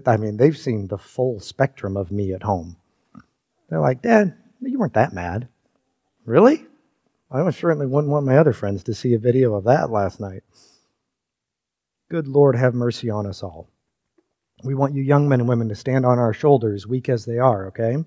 I 0.07 0.17
mean, 0.17 0.37
they've 0.37 0.57
seen 0.57 0.89
the 0.89 0.99
full 0.99 1.41
spectrum 1.41 1.97
of 1.97 2.11
me 2.11 2.33
at 2.33 2.43
home. 2.43 2.77
They're 3.69 3.81
like, 3.81 4.03
Dad, 4.03 4.37
you 4.61 4.79
weren't 4.79 4.95
that 4.95 5.13
mad. 5.13 5.49
Really? 6.25 6.65
I 7.31 7.49
certainly 7.51 7.87
wouldn't 7.87 8.13
want 8.13 8.27
my 8.27 8.37
other 8.39 8.53
friends 8.53 8.83
to 8.85 8.95
see 8.95 9.15
a 9.15 9.19
video 9.19 9.55
of 9.55 9.65
that 9.65 9.91
last 9.91 10.21
night. 10.21 10.43
Good 12.09 12.29
Lord, 12.29 12.57
have 12.57 12.75
mercy 12.75 13.11
on 13.11 13.27
us 13.27 13.43
all. 13.43 13.69
We 14.63 14.75
want 14.75 14.95
you 14.95 15.03
young 15.03 15.29
men 15.29 15.41
and 15.41 15.49
women 15.49 15.69
to 15.69 15.75
stand 15.75 16.07
on 16.07 16.19
our 16.19 16.33
shoulders, 16.33 16.87
weak 16.87 17.09
as 17.09 17.25
they 17.25 17.39
are, 17.39 17.67
okay? 17.69 18.05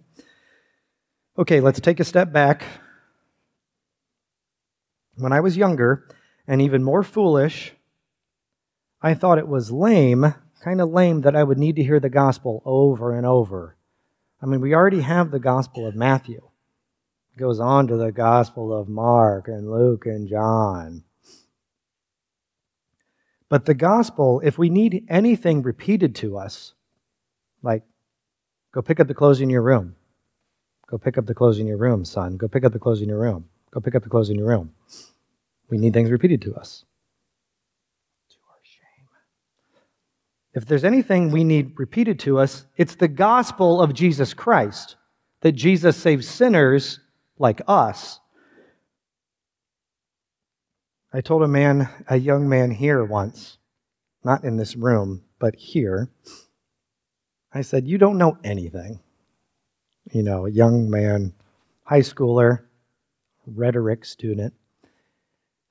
Okay, 1.38 1.60
let's 1.60 1.80
take 1.80 2.00
a 2.00 2.06
step 2.06 2.32
back. 2.32 2.64
When 5.16 5.34
I 5.34 5.42
was 5.42 5.58
younger 5.58 6.08
and 6.48 6.62
even 6.62 6.84
more 6.84 7.04
foolish, 7.04 7.74
I 9.02 9.14
thought 9.14 9.38
it 9.38 9.48
was 9.48 9.72
lame, 9.72 10.34
kind 10.60 10.82
of 10.82 10.90
lame, 10.90 11.22
that 11.22 11.36
I 11.36 11.44
would 11.44 11.58
need 11.58 11.76
to 11.78 11.84
hear 11.84 12.00
the 12.00 12.10
gospel 12.10 12.62
over 12.66 13.16
and 13.16 13.26
over. 13.26 13.76
I 14.42 14.46
mean, 14.46 14.62
we 14.62 14.74
already 14.74 15.02
have 15.02 15.32
the 15.32 15.40
gospel 15.40 15.86
of 15.88 15.96
Matthew 15.96 16.42
It 17.36 17.40
goes 17.40 17.60
on 17.60 17.88
to 17.88 17.98
the 17.98 18.12
Gospel 18.12 18.74
of 18.78 18.90
Mark 18.90 19.48
and 19.48 19.72
Luke 19.72 20.06
and 20.06 20.28
John. 20.28 21.04
But 23.50 23.66
the 23.66 23.74
gospel, 23.74 24.42
if 24.44 24.58
we 24.58 24.70
need 24.70 25.06
anything 25.10 25.64
repeated 25.64 26.16
to 26.18 26.38
us, 26.38 26.74
like 27.64 27.84
go 28.72 28.82
pick 28.82 29.00
up 29.00 29.08
the 29.08 29.16
clothes 29.16 29.42
in 29.42 29.50
your 29.50 29.64
room, 29.64 29.96
go 30.88 30.98
pick 30.98 31.18
up 31.18 31.26
the 31.26 31.34
clothes 31.34 31.60
in 31.60 31.68
your 31.68 31.78
room, 31.78 32.06
son, 32.06 32.38
go 32.38 32.48
pick 32.48 32.64
up 32.64 32.74
the 32.74 32.80
clothes 32.80 33.02
in 33.02 33.10
your 33.10 33.20
room, 33.20 33.50
go 33.72 33.80
pick 33.80 33.96
up 33.96 34.04
the 34.04 34.10
clothes 34.10 34.30
in 34.30 34.38
your 34.38 34.48
room. 34.48 34.74
We 35.70 35.78
need 35.78 35.94
things 35.94 36.12
repeated 36.12 36.42
to 36.44 36.56
us. 36.56 36.86
To 38.30 38.38
our 38.50 38.58
shame. 38.64 39.08
If 40.54 40.66
there's 40.66 40.84
anything 40.84 41.32
we 41.32 41.44
need 41.44 41.74
repeated 41.78 42.20
to 42.22 42.40
us, 42.40 42.66
it's 42.76 42.96
the 42.96 43.08
gospel 43.08 43.82
of 43.82 43.94
Jesus 43.94 44.34
Christ 44.34 44.96
that 45.42 45.52
Jesus 45.54 45.96
saves 45.96 46.28
sinners 46.28 47.00
like 47.38 47.62
us. 47.68 48.20
I 51.14 51.22
told 51.22 51.44
a 51.44 51.48
man, 51.48 51.90
a 52.08 52.18
young 52.18 52.50
man 52.50 52.72
here 52.72 53.04
once, 53.04 53.58
not 54.24 54.44
in 54.44 54.58
this 54.58 54.76
room, 54.76 55.24
but 55.40 55.56
here, 55.56 56.10
I 57.54 57.62
said, 57.62 57.88
You 57.88 57.98
don't 57.98 58.18
know 58.18 58.38
anything. 58.44 59.00
You 60.12 60.24
know, 60.24 60.46
a 60.46 60.52
young 60.52 60.90
man, 60.90 61.34
high 61.84 62.02
schooler, 62.02 62.62
rhetoric 63.46 64.06
student. 64.06 64.54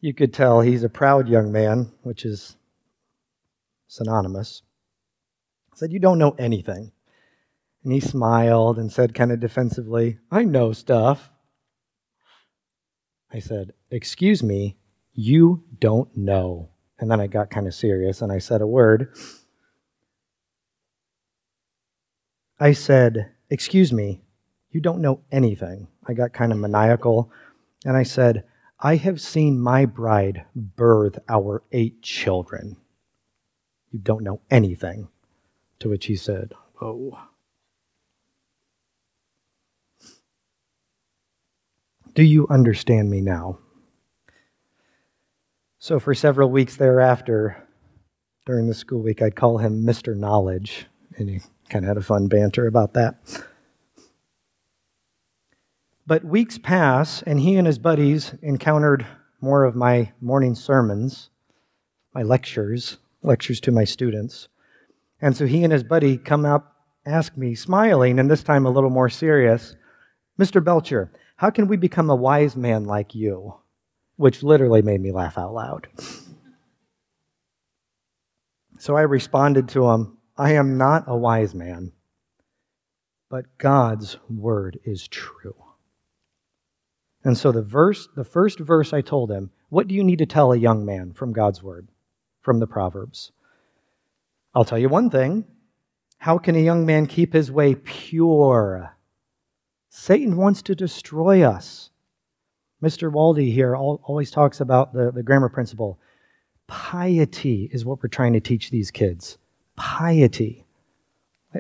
You 0.01 0.15
could 0.15 0.33
tell 0.33 0.61
he's 0.61 0.85
a 0.85 0.89
proud 0.89 1.29
young 1.29 1.51
man, 1.51 1.93
which 2.03 2.25
is 2.25 2.57
synonymous. 3.89 4.63
Said, 5.79 5.93
You 5.93 6.01
don't 6.01 6.19
know 6.19 6.35
anything. 6.41 6.91
And 7.85 7.93
he 7.93 8.01
smiled 8.01 8.81
and 8.81 8.91
said, 8.91 9.15
kind 9.15 9.31
of 9.31 9.39
defensively, 9.39 10.19
I 10.29 10.43
know 10.43 10.73
stuff. 10.73 11.31
I 13.33 13.39
said, 13.39 13.75
Excuse 13.89 14.43
me, 14.43 14.77
you 15.15 15.63
don't 15.79 16.17
know. 16.17 16.71
And 16.99 17.09
then 17.09 17.21
I 17.21 17.29
got 17.29 17.51
kind 17.51 17.69
of 17.69 17.75
serious 17.75 18.21
and 18.21 18.33
I 18.33 18.39
said 18.39 18.61
a 18.61 18.67
word. 18.67 19.15
I 22.59 22.73
said, 22.73 23.31
Excuse 23.49 23.93
me, 23.93 24.23
you 24.73 24.81
don't 24.81 25.01
know 25.01 25.21
anything. 25.31 25.87
I 26.09 26.13
got 26.13 26.33
kind 26.33 26.51
of 26.51 26.59
maniacal 26.59 27.31
and 27.85 27.97
I 27.97 28.03
said, 28.03 28.43
I 28.81 28.97
have 28.97 29.21
seen 29.21 29.61
my 29.61 29.87
bride 29.87 30.45
birth 30.57 31.21
our 31.29 31.63
eight 31.71 32.03
children. 32.03 32.79
You 33.93 34.01
don't 34.01 34.25
know 34.25 34.41
anything. 34.51 35.09
To 35.81 35.89
which 35.89 36.07
he 36.07 36.17
said, 36.17 36.53
Oh. 36.81 37.19
Do 42.15 42.23
you 42.23 42.47
understand 42.49 43.11
me 43.11 43.21
now? 43.21 43.59
So, 45.79 46.01
for 46.01 46.15
several 46.15 46.51
weeks 46.51 46.75
thereafter, 46.77 47.69
during 48.45 48.67
the 48.67 48.75
school 48.75 49.01
week, 49.01 49.23
I'd 49.23 49.37
call 49.37 49.59
him 49.59 49.85
Mr. 49.85 50.17
Knowledge, 50.17 50.87
and 51.17 51.29
he 51.29 51.41
kind 51.69 51.85
of 51.85 51.89
had 51.89 51.97
a 51.97 52.03
fun 52.03 52.27
banter 52.27 52.67
about 52.67 52.95
that. 52.95 53.17
But 56.07 56.25
weeks 56.25 56.59
pass, 56.59 57.23
and 57.23 57.39
he 57.39 57.57
and 57.57 57.67
his 57.67 57.79
buddies 57.79 58.35
encountered 58.43 59.07
more 59.41 59.65
of 59.65 59.77
my 59.77 60.13
morning 60.21 60.55
sermons, 60.55 61.31
my 62.15 62.23
lectures, 62.23 62.97
lectures 63.23 63.61
to 63.61 63.71
my 63.71 63.85
students. 63.85 64.49
And 65.21 65.37
so 65.37 65.47
he 65.47 65.65
and 65.65 65.73
his 65.73 65.83
buddy 65.83 66.17
come 66.17 66.45
up, 66.45 66.77
ask 67.05 67.37
me, 67.37 67.55
smiling, 67.55 68.19
and 68.19 68.31
this 68.31 68.43
time 68.43 68.67
a 68.67 68.71
little 68.71 68.91
more 68.91 69.09
serious, 69.09 69.75
Mr. 70.39 70.63
Belcher, 70.63 71.11
how 71.37 71.51
can 71.51 71.67
we 71.67 71.77
become 71.77 72.11
a 72.11 72.17
wise 72.17 72.57
man 72.57 72.85
like 72.85 73.15
you? 73.15 73.55
Which 74.17 74.43
literally 74.43 74.83
made 74.83 75.01
me 75.01 75.13
laugh 75.13 75.39
out 75.39 75.55
loud. 75.55 75.89
So 78.79 78.97
I 78.97 79.03
responded 79.03 79.69
to 79.71 79.89
him, 79.89 80.19
I 80.37 80.53
am 80.53 80.79
not 80.79 81.05
a 81.09 81.17
wise 81.17 81.55
man, 81.55 81.93
but 83.29 83.59
God's 83.59 84.19
word 84.31 84.79
is 84.85 85.09
true. 85.09 85.57
And 87.25 87.37
so 87.37 87.51
the 87.51 87.63
verse, 87.63 88.09
the 88.15 88.25
first 88.25 88.61
verse 88.61 88.93
I 88.93 89.01
told 89.01 89.33
him, 89.33 89.51
what 89.69 89.89
do 89.89 89.95
you 89.95 90.05
need 90.05 90.19
to 90.19 90.27
tell 90.27 90.53
a 90.53 90.57
young 90.57 90.85
man 90.85 91.13
from 91.13 91.33
God's 91.33 91.63
word, 91.63 91.89
from 92.41 92.61
the 92.61 92.69
Proverbs? 92.69 93.33
I'll 94.55 94.65
tell 94.65 94.79
you 94.79 94.89
one 94.89 95.11
thing. 95.11 95.45
How 96.19 96.39
can 96.39 96.57
a 96.57 96.61
young 96.61 96.85
man 96.85 97.07
keep 97.07 97.33
his 97.33 97.51
way 97.51 97.75
pure? 97.75 98.97
Satan 99.89 100.37
wants 100.37 100.63
to 100.63 100.75
destroy 100.75 101.43
us. 101.43 101.91
Mr. 102.83 103.11
Waldy 103.11 103.53
here 103.53 103.75
always 103.77 104.31
talks 104.31 104.61
about 104.61 104.93
the, 104.93 105.11
the 105.11 105.23
grammar 105.23 105.49
principle. 105.49 105.99
Piety 106.67 107.69
is 107.73 107.85
what 107.85 108.03
we're 108.03 108.09
trying 108.09 108.35
to 108.35 108.41
teach 108.41 108.71
these 108.71 108.91
kids. 108.91 109.39
Piety. 109.77 110.67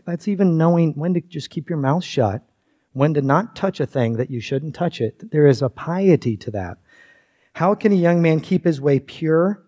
That's 0.05 0.29
even 0.29 0.59
knowing 0.59 0.93
when 0.95 1.15
to 1.15 1.21
just 1.21 1.51
keep 1.51 1.69
your 1.69 1.79
mouth 1.79 2.05
shut, 2.05 2.43
when 2.93 3.15
to 3.15 3.23
not 3.23 3.57
touch 3.57 3.81
a 3.81 3.87
thing 3.87 4.15
that 4.15 4.31
you 4.31 4.41
shouldn't 4.41 4.75
touch 4.75 5.01
it. 5.01 5.31
There 5.31 5.47
is 5.47 5.63
a 5.63 5.69
piety 5.69 6.37
to 6.37 6.51
that. 6.53 6.79
How 7.55 7.75
can 7.75 7.93
a 7.93 7.97
young 7.97 8.23
man 8.23 8.41
keep 8.41 8.65
his 8.65 8.81
way 8.81 9.01
pure? 9.01 9.65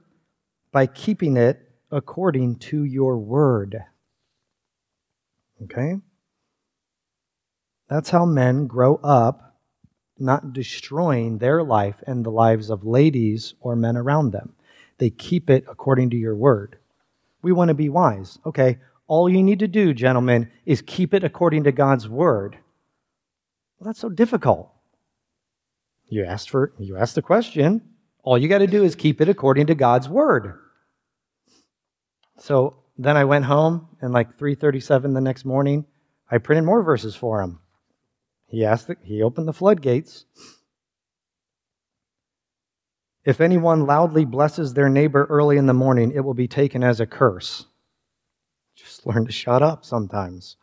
By 0.73 0.87
keeping 0.87 1.37
it 1.37 1.70
according 1.91 2.57
to 2.57 2.85
your 2.85 3.19
word. 3.19 3.85
Okay? 5.63 5.97
That's 7.89 8.11
how 8.11 8.25
men 8.25 8.67
grow 8.67 8.97
up, 9.03 9.59
not 10.19 10.53
destroying 10.53 11.39
their 11.39 11.63
life 11.63 12.03
and 12.07 12.25
the 12.25 12.31
lives 12.31 12.71
of 12.71 12.85
ladies 12.85 13.55
or 13.61 13.75
men 13.75 13.97
around 13.97 14.31
them. 14.33 14.55
They 14.99 15.11
keep 15.11 15.51
it 15.51 15.65
according 15.69 16.11
to 16.11 16.17
your 16.17 16.37
word. 16.37 16.79
We 17.43 17.53
want 17.53 17.69
to 17.69 17.75
be 17.75 17.89
wise. 17.89 18.39
Okay, 18.47 18.79
all 19.07 19.29
you 19.29 19.43
need 19.43 19.59
to 19.59 19.69
do, 19.69 19.93
gentlemen, 19.93 20.51
is 20.65 20.83
keep 20.83 21.15
it 21.15 21.25
according 21.25 21.65
to 21.65 21.73
God's 21.73 22.09
word. 22.09 22.59
Well, 23.79 23.87
that's 23.87 23.99
so 23.99 24.11
difficult. 24.11 24.71
You 26.09 26.25
asked 26.25 26.51
for 26.51 26.73
you 26.79 26.97
asked 26.97 27.15
the 27.15 27.23
question. 27.23 27.81
All 28.23 28.37
you 28.37 28.49
got 28.49 28.59
to 28.59 28.67
do 28.67 28.85
is 28.85 28.95
keep 28.95 29.21
it 29.21 29.29
according 29.29 29.67
to 29.69 29.75
God's 29.75 30.09
word. 30.09 30.59
So 32.41 32.77
then 32.97 33.19
I 33.19 33.25
went 33.25 33.45
home 33.45 33.89
and 34.01 34.15
like 34.15 34.39
3:37 34.39 35.13
the 35.13 35.21
next 35.21 35.45
morning, 35.45 35.85
I 36.31 36.39
printed 36.39 36.65
more 36.65 36.83
verses 36.83 37.15
for 37.15 37.43
him. 37.43 37.61
He 38.47 38.65
asked 38.65 38.89
the, 38.89 38.97
he 39.03 39.23
opened 39.23 39.47
the 39.47 39.53
floodgates. 39.53 40.25
If 43.25 43.43
anyone 43.43 43.87
loudly 43.87 44.25
blesses 44.25 44.73
their 44.73 44.89
neighbor 44.89 45.27
early 45.29 45.59
in 45.59 45.67
the 45.67 45.75
morning, 45.75 46.13
it 46.13 46.21
will 46.21 46.35
be 46.35 46.49
taken 46.49 46.83
as 46.83 46.99
a 46.99 47.07
curse. 47.07 47.67
Just 48.75 49.07
learn 49.07 49.27
to 49.27 49.33
shut 49.33 49.63
up 49.63 49.85
sometimes. 49.85 50.57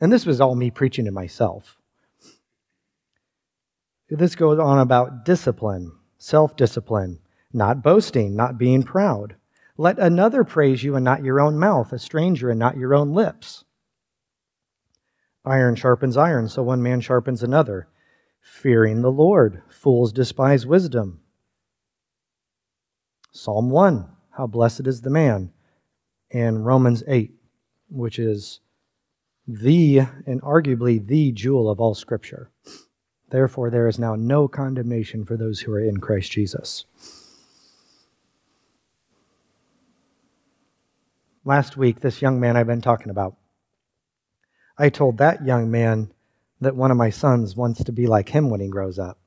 And 0.00 0.12
this 0.12 0.24
was 0.24 0.40
all 0.40 0.54
me 0.54 0.70
preaching 0.70 1.06
to 1.06 1.10
myself. 1.10 1.76
This 4.08 4.36
goes 4.36 4.60
on 4.60 4.78
about 4.78 5.24
discipline, 5.24 5.90
self 6.18 6.54
discipline, 6.56 7.18
not 7.52 7.82
boasting, 7.82 8.36
not 8.36 8.58
being 8.58 8.84
proud. 8.84 9.34
Let 9.80 9.98
another 9.98 10.44
praise 10.44 10.84
you 10.84 10.94
and 10.94 11.02
not 11.02 11.24
your 11.24 11.40
own 11.40 11.58
mouth, 11.58 11.90
a 11.90 11.98
stranger 11.98 12.50
and 12.50 12.58
not 12.58 12.76
your 12.76 12.94
own 12.94 13.14
lips. 13.14 13.64
Iron 15.42 15.74
sharpens 15.74 16.18
iron, 16.18 16.50
so 16.50 16.62
one 16.62 16.82
man 16.82 17.00
sharpens 17.00 17.42
another. 17.42 17.88
Fearing 18.42 19.00
the 19.00 19.10
Lord, 19.10 19.62
fools 19.70 20.12
despise 20.12 20.66
wisdom. 20.66 21.22
Psalm 23.32 23.70
1, 23.70 24.06
how 24.32 24.46
blessed 24.46 24.86
is 24.86 25.00
the 25.00 25.08
man. 25.08 25.50
And 26.30 26.66
Romans 26.66 27.02
8, 27.08 27.32
which 27.88 28.18
is 28.18 28.60
the 29.48 30.00
and 30.26 30.42
arguably 30.42 31.06
the 31.06 31.32
jewel 31.32 31.70
of 31.70 31.80
all 31.80 31.94
Scripture. 31.94 32.50
Therefore, 33.30 33.70
there 33.70 33.88
is 33.88 33.98
now 33.98 34.14
no 34.14 34.46
condemnation 34.46 35.24
for 35.24 35.38
those 35.38 35.60
who 35.60 35.72
are 35.72 35.80
in 35.80 36.00
Christ 36.00 36.32
Jesus. 36.32 36.84
Last 41.44 41.76
week, 41.76 42.00
this 42.00 42.20
young 42.20 42.38
man 42.38 42.56
I've 42.56 42.66
been 42.66 42.82
talking 42.82 43.10
about, 43.10 43.36
I 44.76 44.90
told 44.90 45.18
that 45.18 45.44
young 45.44 45.70
man 45.70 46.12
that 46.60 46.76
one 46.76 46.90
of 46.90 46.96
my 46.96 47.10
sons 47.10 47.56
wants 47.56 47.82
to 47.84 47.92
be 47.92 48.06
like 48.06 48.28
him 48.28 48.50
when 48.50 48.60
he 48.60 48.68
grows 48.68 48.98
up. 48.98 49.18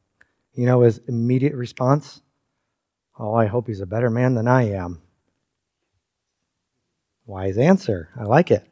You 0.54 0.67
know 0.67 0.82
his 0.82 0.99
immediate 1.08 1.56
response? 1.56 2.21
Oh, 3.17 3.34
I 3.34 3.47
hope 3.47 3.67
he's 3.67 3.82
a 3.82 3.88
better 3.88 4.12
man 4.12 4.36
than 4.36 4.47
I 4.47 4.69
am. 4.69 5.02
Wise 7.26 7.58
answer. 7.58 8.10
I 8.19 8.23
like 8.23 8.52
it. 8.52 8.67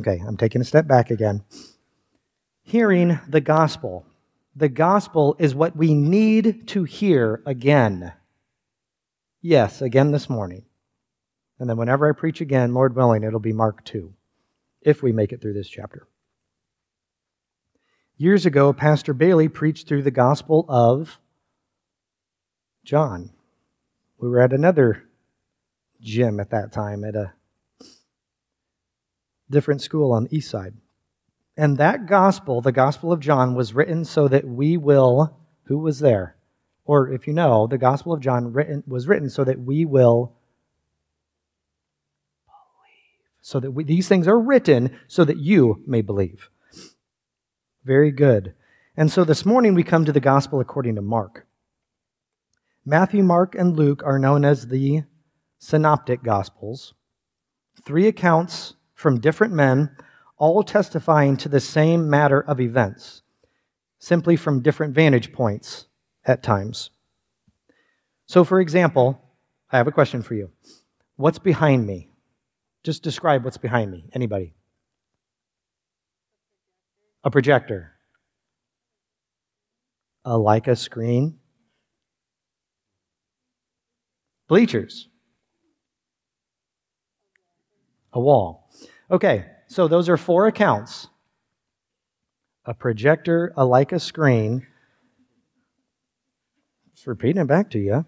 Okay, 0.00 0.20
I'm 0.26 0.36
taking 0.36 0.60
a 0.60 0.64
step 0.64 0.88
back 0.88 1.10
again. 1.10 1.44
Hearing 2.62 3.20
the 3.28 3.40
gospel. 3.40 4.04
The 4.56 4.68
gospel 4.68 5.36
is 5.38 5.54
what 5.54 5.76
we 5.76 5.94
need 5.94 6.66
to 6.68 6.84
hear 6.84 7.42
again. 7.46 8.12
Yes, 9.40 9.82
again 9.82 10.10
this 10.10 10.28
morning. 10.28 10.64
And 11.58 11.68
then 11.68 11.76
whenever 11.76 12.08
I 12.08 12.12
preach 12.12 12.40
again, 12.40 12.74
Lord 12.74 12.96
willing, 12.96 13.22
it'll 13.22 13.40
be 13.40 13.52
Mark 13.52 13.84
2, 13.84 14.12
if 14.82 15.02
we 15.02 15.12
make 15.12 15.32
it 15.32 15.40
through 15.40 15.54
this 15.54 15.68
chapter. 15.68 16.08
Years 18.16 18.46
ago, 18.46 18.72
Pastor 18.72 19.14
Bailey 19.14 19.48
preached 19.48 19.88
through 19.88 20.02
the 20.02 20.10
Gospel 20.10 20.64
of 20.68 21.18
John. 22.84 23.30
We 24.18 24.28
were 24.28 24.40
at 24.40 24.52
another 24.52 25.04
gym 26.00 26.40
at 26.40 26.50
that 26.50 26.72
time 26.72 27.04
at 27.04 27.14
a 27.14 27.32
different 29.50 29.82
school 29.82 30.12
on 30.12 30.24
the 30.24 30.36
east 30.36 30.50
side. 30.50 30.74
And 31.56 31.76
that 31.78 32.06
gospel, 32.06 32.60
the 32.60 32.72
Gospel 32.72 33.12
of 33.12 33.20
John, 33.20 33.54
was 33.54 33.74
written 33.74 34.04
so 34.04 34.26
that 34.28 34.46
we 34.46 34.76
will, 34.76 35.36
who 35.64 35.78
was 35.78 36.00
there? 36.00 36.36
Or 36.84 37.12
if 37.12 37.26
you 37.26 37.32
know, 37.32 37.66
the 37.66 37.78
Gospel 37.78 38.12
of 38.12 38.20
John 38.20 38.52
written, 38.52 38.82
was 38.86 39.06
written 39.06 39.28
so 39.28 39.44
that 39.44 39.60
we 39.60 39.84
will 39.84 40.32
believe. 42.46 43.31
So 43.42 43.60
that 43.60 43.72
we, 43.72 43.84
these 43.84 44.08
things 44.08 44.26
are 44.28 44.38
written 44.38 44.98
so 45.08 45.24
that 45.24 45.36
you 45.36 45.82
may 45.86 46.00
believe. 46.00 46.48
Very 47.84 48.12
good. 48.12 48.54
And 48.96 49.10
so 49.10 49.24
this 49.24 49.44
morning 49.44 49.74
we 49.74 49.82
come 49.82 50.04
to 50.04 50.12
the 50.12 50.20
Gospel 50.20 50.60
according 50.60 50.94
to 50.94 51.02
Mark. 51.02 51.46
Matthew, 52.84 53.22
Mark, 53.22 53.54
and 53.54 53.76
Luke 53.76 54.02
are 54.04 54.18
known 54.18 54.44
as 54.44 54.68
the 54.68 55.02
Synoptic 55.58 56.22
Gospels. 56.22 56.94
Three 57.84 58.06
accounts 58.06 58.74
from 58.94 59.20
different 59.20 59.52
men, 59.52 59.90
all 60.36 60.62
testifying 60.62 61.36
to 61.38 61.48
the 61.48 61.60
same 61.60 62.08
matter 62.08 62.40
of 62.40 62.60
events, 62.60 63.22
simply 63.98 64.36
from 64.36 64.62
different 64.62 64.94
vantage 64.94 65.32
points 65.32 65.86
at 66.24 66.42
times. 66.42 66.90
So, 68.26 68.44
for 68.44 68.60
example, 68.60 69.20
I 69.70 69.78
have 69.78 69.88
a 69.88 69.92
question 69.92 70.22
for 70.22 70.34
you. 70.34 70.50
What's 71.16 71.38
behind 71.40 71.86
me? 71.86 72.11
Just 72.84 73.02
describe 73.02 73.44
what's 73.44 73.58
behind 73.58 73.90
me. 73.90 74.04
Anybody? 74.12 74.54
A 77.24 77.30
projector. 77.30 77.92
A 80.24 80.32
Leica 80.32 80.76
screen. 80.76 81.38
Bleachers. 84.48 85.08
A 88.12 88.20
wall. 88.20 88.70
Okay, 89.10 89.46
so 89.68 89.88
those 89.88 90.08
are 90.08 90.16
four 90.16 90.46
accounts 90.46 91.08
a 92.64 92.74
projector, 92.74 93.52
a 93.56 93.64
Leica 93.64 94.00
screen. 94.00 94.64
Just 96.94 97.06
repeating 97.06 97.42
it 97.42 97.48
back 97.48 97.70
to 97.70 97.78
you. 97.78 98.04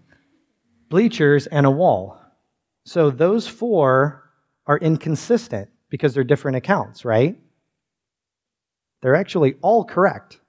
Bleachers 0.90 1.48
and 1.48 1.66
a 1.66 1.70
wall. 1.70 2.20
So 2.84 3.10
those 3.10 3.48
four 3.48 4.23
are 4.66 4.78
inconsistent 4.78 5.70
because 5.90 6.14
they're 6.14 6.24
different 6.24 6.56
accounts, 6.56 7.04
right? 7.04 7.38
They're 9.02 9.14
actually 9.14 9.56
all 9.60 9.84
correct. 9.84 10.40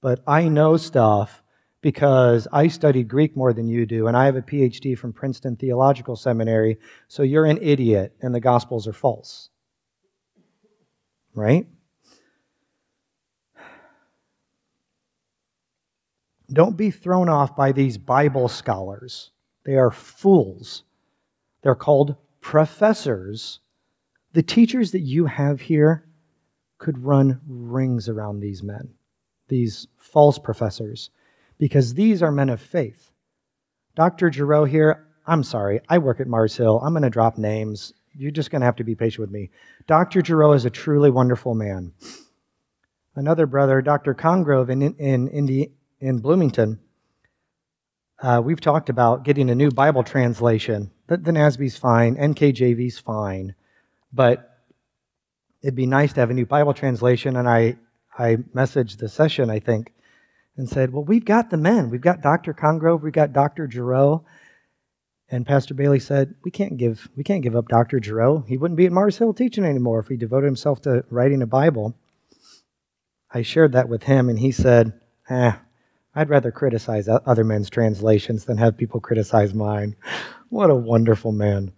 But 0.00 0.20
I 0.26 0.48
know 0.48 0.76
stuff 0.76 1.42
because 1.80 2.46
I 2.52 2.68
studied 2.68 3.08
Greek 3.08 3.36
more 3.36 3.52
than 3.52 3.68
you 3.68 3.84
do, 3.84 4.06
and 4.06 4.16
I 4.16 4.26
have 4.26 4.36
a 4.36 4.42
PhD 4.42 4.96
from 4.96 5.12
Princeton 5.12 5.56
Theological 5.56 6.16
Seminary, 6.16 6.78
so 7.08 7.22
you're 7.22 7.44
an 7.44 7.58
idiot 7.60 8.14
and 8.22 8.34
the 8.34 8.40
Gospels 8.40 8.86
are 8.86 8.92
false. 8.92 9.50
Right? 11.34 11.66
Don't 16.52 16.76
be 16.76 16.90
thrown 16.90 17.28
off 17.28 17.56
by 17.56 17.72
these 17.72 17.98
Bible 17.98 18.48
scholars. 18.48 19.32
They 19.64 19.76
are 19.76 19.90
fools. 19.90 20.84
They're 21.64 21.74
called 21.74 22.16
professors. 22.42 23.58
The 24.34 24.42
teachers 24.42 24.92
that 24.92 25.00
you 25.00 25.26
have 25.26 25.62
here 25.62 26.06
could 26.78 27.04
run 27.04 27.40
rings 27.48 28.08
around 28.08 28.40
these 28.40 28.62
men, 28.62 28.90
these 29.48 29.88
false 29.96 30.38
professors 30.38 31.10
because 31.58 31.94
these 31.94 32.22
are 32.22 32.30
men 32.30 32.50
of 32.50 32.60
faith. 32.60 33.10
Dr. 33.94 34.30
Giroux 34.30 34.64
here, 34.64 35.06
I'm 35.26 35.42
sorry, 35.42 35.80
I 35.88 35.98
work 35.98 36.20
at 36.20 36.26
Mars 36.26 36.56
Hill. 36.56 36.80
I'm 36.84 36.92
going 36.92 37.02
to 37.02 37.10
drop 37.10 37.38
names. 37.38 37.94
You're 38.12 38.30
just 38.30 38.50
going 38.50 38.60
to 38.60 38.66
have 38.66 38.76
to 38.76 38.84
be 38.84 38.94
patient 38.94 39.20
with 39.20 39.30
me. 39.30 39.50
Dr. 39.86 40.22
Giroux 40.22 40.52
is 40.52 40.66
a 40.66 40.70
truly 40.70 41.10
wonderful 41.10 41.54
man. 41.54 41.94
Another 43.14 43.46
brother, 43.46 43.80
Dr. 43.80 44.14
Congrove 44.14 44.68
in, 44.68 44.82
in, 44.82 45.28
in, 45.28 45.72
in 46.00 46.18
Bloomington, 46.18 46.80
uh, 48.20 48.42
we've 48.44 48.60
talked 48.60 48.90
about 48.90 49.24
getting 49.24 49.48
a 49.48 49.54
new 49.54 49.70
Bible 49.70 50.02
translation. 50.02 50.90
The, 51.06 51.18
the 51.18 51.32
NASB's 51.32 51.76
fine, 51.76 52.16
NKJV's 52.16 52.98
fine, 52.98 53.54
but 54.12 54.58
it'd 55.62 55.74
be 55.74 55.86
nice 55.86 56.12
to 56.14 56.20
have 56.20 56.30
a 56.30 56.34
new 56.34 56.46
Bible 56.46 56.74
translation. 56.74 57.36
And 57.36 57.48
I, 57.48 57.76
I 58.18 58.36
messaged 58.54 58.98
the 58.98 59.08
session, 59.08 59.50
I 59.50 59.58
think, 59.58 59.92
and 60.56 60.68
said, 60.68 60.92
Well, 60.92 61.04
we've 61.04 61.24
got 61.24 61.50
the 61.50 61.56
men. 61.56 61.90
We've 61.90 62.00
got 62.00 62.22
Dr. 62.22 62.54
Congrove, 62.54 63.02
we've 63.02 63.12
got 63.12 63.32
Dr. 63.32 63.70
Giroux. 63.70 64.24
And 65.30 65.46
Pastor 65.46 65.74
Bailey 65.74 66.00
said, 66.00 66.34
We 66.44 66.50
can't 66.50 66.76
give 66.76 67.08
we 67.16 67.24
can't 67.24 67.42
give 67.42 67.56
up 67.56 67.68
Dr. 67.68 68.00
Giroux. 68.02 68.44
He 68.46 68.56
wouldn't 68.56 68.76
be 68.76 68.86
at 68.86 68.92
Mars 68.92 69.18
Hill 69.18 69.34
teaching 69.34 69.64
anymore 69.64 70.00
if 70.00 70.08
he 70.08 70.16
devoted 70.16 70.46
himself 70.46 70.82
to 70.82 71.04
writing 71.10 71.42
a 71.42 71.46
Bible. 71.46 71.96
I 73.32 73.42
shared 73.42 73.72
that 73.72 73.88
with 73.88 74.04
him, 74.04 74.28
and 74.28 74.38
he 74.38 74.52
said, 74.52 74.92
Eh, 75.28 75.52
I'd 76.14 76.30
rather 76.30 76.52
criticize 76.52 77.08
other 77.08 77.44
men's 77.44 77.70
translations 77.70 78.44
than 78.44 78.58
have 78.58 78.76
people 78.76 79.00
criticize 79.00 79.52
mine. 79.52 79.96
What 80.48 80.70
a 80.70 80.74
wonderful 80.74 81.32
man. 81.32 81.72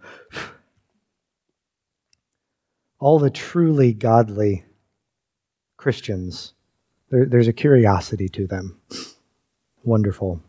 All 2.99 3.19
the 3.19 3.31
truly 3.31 3.93
godly 3.93 4.65
Christians 5.77 6.55
there, 7.11 7.25
there's 7.25 7.49
a 7.49 7.53
curiosity 7.53 8.29
to 8.31 8.47
them. 8.47 8.81
Wonderful. 9.85 10.43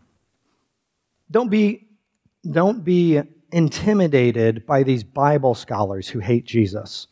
Don't 1.30 1.50
be, 1.50 1.88
don't 2.50 2.84
be 2.84 3.22
intimidated 3.52 4.66
by 4.66 4.84
these 4.84 5.04
Bible 5.04 5.56
scholars 5.56 6.10
who 6.10 6.20
hate 6.20 6.46
Jesus. 6.46 7.08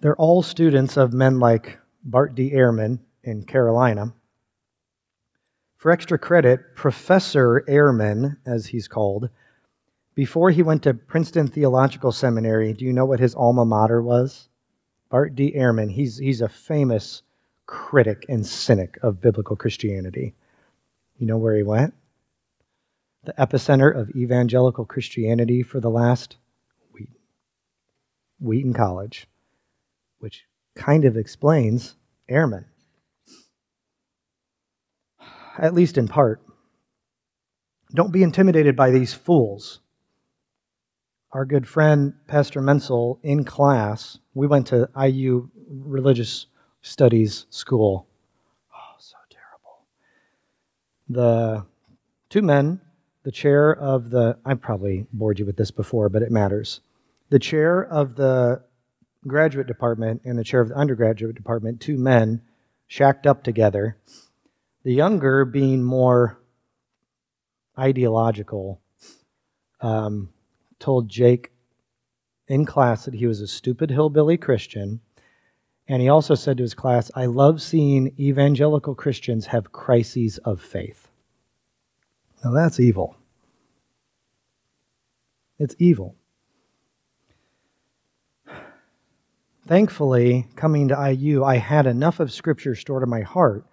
They're 0.00 0.16
all 0.16 0.42
students 0.42 0.96
of 0.96 1.12
men 1.12 1.38
like 1.38 1.78
Bart 2.02 2.34
D. 2.34 2.50
Ehrman 2.50 3.00
in 3.22 3.44
Carolina. 3.44 4.14
For 5.78 5.92
extra 5.92 6.18
credit, 6.18 6.74
Professor 6.74 7.64
Ehrman, 7.68 8.36
as 8.44 8.66
he's 8.66 8.88
called, 8.88 9.30
before 10.16 10.50
he 10.50 10.60
went 10.60 10.82
to 10.82 10.92
Princeton 10.92 11.46
Theological 11.46 12.10
Seminary, 12.10 12.72
do 12.72 12.84
you 12.84 12.92
know 12.92 13.04
what 13.04 13.20
his 13.20 13.36
alma 13.36 13.64
mater 13.64 14.02
was? 14.02 14.48
Bart 15.08 15.36
D. 15.36 15.52
Ehrman. 15.56 15.92
He's, 15.92 16.18
he's 16.18 16.40
a 16.40 16.48
famous 16.48 17.22
critic 17.66 18.26
and 18.28 18.44
cynic 18.44 18.98
of 19.02 19.20
biblical 19.20 19.54
Christianity. 19.54 20.34
You 21.16 21.28
know 21.28 21.38
where 21.38 21.54
he 21.56 21.62
went? 21.62 21.94
The 23.22 23.34
epicenter 23.34 23.94
of 23.94 24.10
evangelical 24.16 24.84
Christianity 24.84 25.62
for 25.62 25.78
the 25.78 25.90
last 25.90 26.38
Wheaton, 26.92 27.14
Wheaton 28.40 28.74
College, 28.74 29.28
which 30.18 30.44
kind 30.74 31.04
of 31.04 31.16
explains 31.16 31.94
Ehrman, 32.28 32.64
at 35.58 35.74
least 35.74 35.98
in 35.98 36.08
part. 36.08 36.40
Don't 37.94 38.12
be 38.12 38.22
intimidated 38.22 38.76
by 38.76 38.90
these 38.90 39.14
fools. 39.14 39.80
Our 41.32 41.44
good 41.44 41.66
friend, 41.66 42.14
Pastor 42.26 42.60
Menzel, 42.60 43.18
in 43.22 43.44
class, 43.44 44.18
we 44.34 44.46
went 44.46 44.66
to 44.68 44.88
IU 44.98 45.50
religious 45.68 46.46
studies 46.80 47.46
school. 47.50 48.06
Oh, 48.74 48.96
so 48.98 49.16
terrible. 49.30 49.84
The 51.08 51.66
two 52.30 52.42
men, 52.42 52.80
the 53.24 53.32
chair 53.32 53.74
of 53.74 54.10
the, 54.10 54.38
I 54.44 54.54
probably 54.54 55.06
bored 55.12 55.38
you 55.38 55.44
with 55.44 55.56
this 55.56 55.70
before, 55.70 56.08
but 56.08 56.22
it 56.22 56.30
matters. 56.30 56.80
The 57.30 57.38
chair 57.38 57.84
of 57.84 58.16
the 58.16 58.62
graduate 59.26 59.66
department 59.66 60.22
and 60.24 60.38
the 60.38 60.44
chair 60.44 60.60
of 60.60 60.68
the 60.68 60.76
undergraduate 60.76 61.36
department, 61.36 61.80
two 61.80 61.98
men 61.98 62.40
shacked 62.86 63.26
up 63.26 63.42
together. 63.42 63.98
The 64.88 64.94
younger 64.94 65.44
being 65.44 65.84
more 65.84 66.40
ideological, 67.78 68.80
um, 69.82 70.30
told 70.78 71.10
Jake 71.10 71.52
in 72.46 72.64
class 72.64 73.04
that 73.04 73.12
he 73.12 73.26
was 73.26 73.42
a 73.42 73.46
stupid 73.46 73.90
hillbilly 73.90 74.38
Christian 74.38 75.00
and 75.88 76.00
he 76.00 76.08
also 76.08 76.34
said 76.34 76.56
to 76.56 76.62
his 76.62 76.72
class, 76.72 77.10
I 77.14 77.26
love 77.26 77.60
seeing 77.60 78.14
evangelical 78.18 78.94
Christians 78.94 79.48
have 79.48 79.72
crises 79.72 80.38
of 80.38 80.58
faith. 80.58 81.08
Now 82.42 82.52
that's 82.52 82.80
evil. 82.80 83.18
It's 85.58 85.76
evil. 85.78 86.16
Thankfully, 89.66 90.46
coming 90.56 90.88
to 90.88 91.12
IU, 91.12 91.44
I 91.44 91.58
had 91.58 91.86
enough 91.86 92.20
of 92.20 92.32
Scripture 92.32 92.74
stored 92.74 93.02
in 93.02 93.10
my 93.10 93.20
heart 93.20 93.66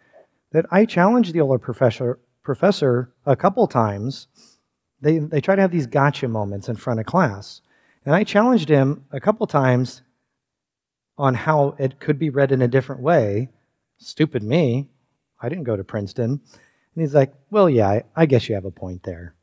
that 0.55 0.65
I 0.71 0.85
challenged 0.85 1.33
the 1.33 1.41
older 1.41 1.59
professor, 1.59 2.17
professor 2.41 3.11
a 3.25 3.35
couple 3.35 3.67
times. 3.67 4.27
They, 5.01 5.17
they 5.17 5.41
try 5.41 5.53
to 5.53 5.61
have 5.61 5.71
these 5.71 5.85
gotcha 5.85 6.29
moments 6.29 6.69
in 6.69 6.77
front 6.77 7.01
of 7.01 7.05
class. 7.05 7.59
And 8.05 8.15
I 8.15 8.23
challenged 8.23 8.69
him 8.69 9.03
a 9.11 9.19
couple 9.19 9.47
times 9.47 10.01
on 11.17 11.33
how 11.33 11.75
it 11.77 11.99
could 11.99 12.17
be 12.17 12.29
read 12.29 12.53
in 12.53 12.61
a 12.61 12.69
different 12.69 13.01
way. 13.01 13.49
Stupid 13.97 14.43
me. 14.43 14.87
I 15.41 15.49
didn't 15.49 15.65
go 15.65 15.75
to 15.75 15.83
Princeton. 15.83 16.31
And 16.31 17.01
he's 17.03 17.13
like, 17.13 17.33
Well, 17.49 17.69
yeah, 17.69 18.03
I 18.15 18.25
guess 18.25 18.47
you 18.47 18.55
have 18.55 18.63
a 18.63 18.71
point 18.71 19.03
there. 19.03 19.35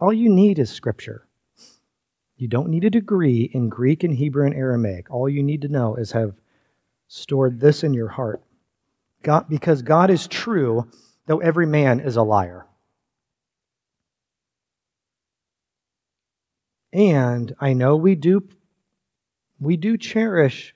All 0.00 0.10
you 0.10 0.30
need 0.30 0.58
is 0.58 0.70
Scripture. 0.70 1.26
You 2.38 2.48
don't 2.48 2.70
need 2.70 2.84
a 2.84 2.90
degree 2.90 3.50
in 3.52 3.68
Greek 3.68 4.02
and 4.02 4.16
Hebrew 4.16 4.46
and 4.46 4.54
Aramaic. 4.54 5.10
All 5.10 5.28
you 5.28 5.42
need 5.42 5.60
to 5.60 5.68
know 5.68 5.96
is 5.96 6.12
have 6.12 6.32
stored 7.08 7.60
this 7.60 7.84
in 7.84 7.92
your 7.92 8.08
heart. 8.08 8.42
God, 9.22 9.46
because 9.48 9.82
God 9.82 10.10
is 10.10 10.26
true, 10.26 10.88
though 11.26 11.38
every 11.38 11.66
man 11.66 12.00
is 12.00 12.16
a 12.16 12.22
liar. 12.22 12.66
And 16.92 17.54
I 17.60 17.72
know 17.72 17.96
we 17.96 18.14
do 18.14 18.48
we 19.60 19.76
do 19.76 19.98
cherish 19.98 20.74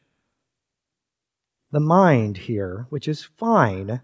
the 1.72 1.80
mind 1.80 2.37
here, 2.37 2.87
which 2.90 3.09
is 3.09 3.24
fine, 3.24 4.02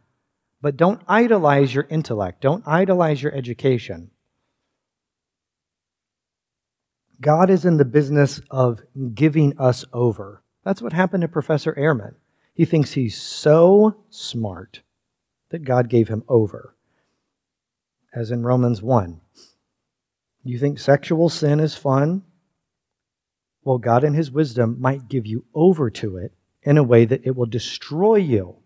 but 0.60 0.76
don't 0.76 1.02
idolize 1.06 1.74
your 1.74 1.86
intellect. 1.90 2.40
Don't 2.40 2.66
idolize 2.66 3.22
your 3.22 3.32
education. 3.34 4.10
God 7.20 7.50
is 7.50 7.66
in 7.66 7.76
the 7.76 7.84
business 7.84 8.40
of 8.50 8.80
giving 9.14 9.58
us 9.58 9.84
over. 9.92 10.42
That's 10.64 10.80
what 10.80 10.94
happened 10.94 11.20
to 11.20 11.28
Professor 11.28 11.74
Ehrman. 11.74 12.14
He 12.60 12.66
thinks 12.66 12.92
he's 12.92 13.16
so 13.16 13.96
smart 14.10 14.82
that 15.48 15.64
God 15.64 15.88
gave 15.88 16.08
him 16.08 16.24
over. 16.28 16.76
As 18.14 18.30
in 18.30 18.42
Romans 18.42 18.82
1. 18.82 19.18
You 20.44 20.58
think 20.58 20.78
sexual 20.78 21.30
sin 21.30 21.58
is 21.58 21.74
fun? 21.74 22.22
Well, 23.64 23.78
God 23.78 24.04
in 24.04 24.12
His 24.12 24.30
wisdom 24.30 24.76
might 24.78 25.08
give 25.08 25.24
you 25.24 25.46
over 25.54 25.88
to 25.88 26.18
it 26.18 26.34
in 26.62 26.76
a 26.76 26.82
way 26.82 27.06
that 27.06 27.24
it 27.24 27.34
will 27.34 27.46
destroy 27.46 28.16
you. 28.16 28.56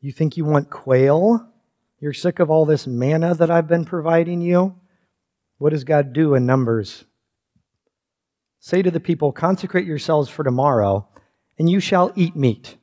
You 0.00 0.12
think 0.12 0.38
you 0.38 0.46
want 0.46 0.70
quail? 0.70 1.46
You're 1.98 2.14
sick 2.14 2.38
of 2.38 2.50
all 2.50 2.64
this 2.64 2.86
manna 2.86 3.34
that 3.34 3.50
I've 3.50 3.68
been 3.68 3.84
providing 3.84 4.40
you? 4.40 4.76
What 5.58 5.74
does 5.74 5.84
God 5.84 6.14
do 6.14 6.34
in 6.34 6.46
Numbers? 6.46 7.04
Say 8.60 8.80
to 8.80 8.90
the 8.90 8.98
people, 8.98 9.30
Consecrate 9.30 9.84
yourselves 9.84 10.30
for 10.30 10.42
tomorrow, 10.42 11.06
and 11.60 11.68
you 11.68 11.78
shall 11.78 12.10
eat 12.16 12.34
meat. 12.34 12.78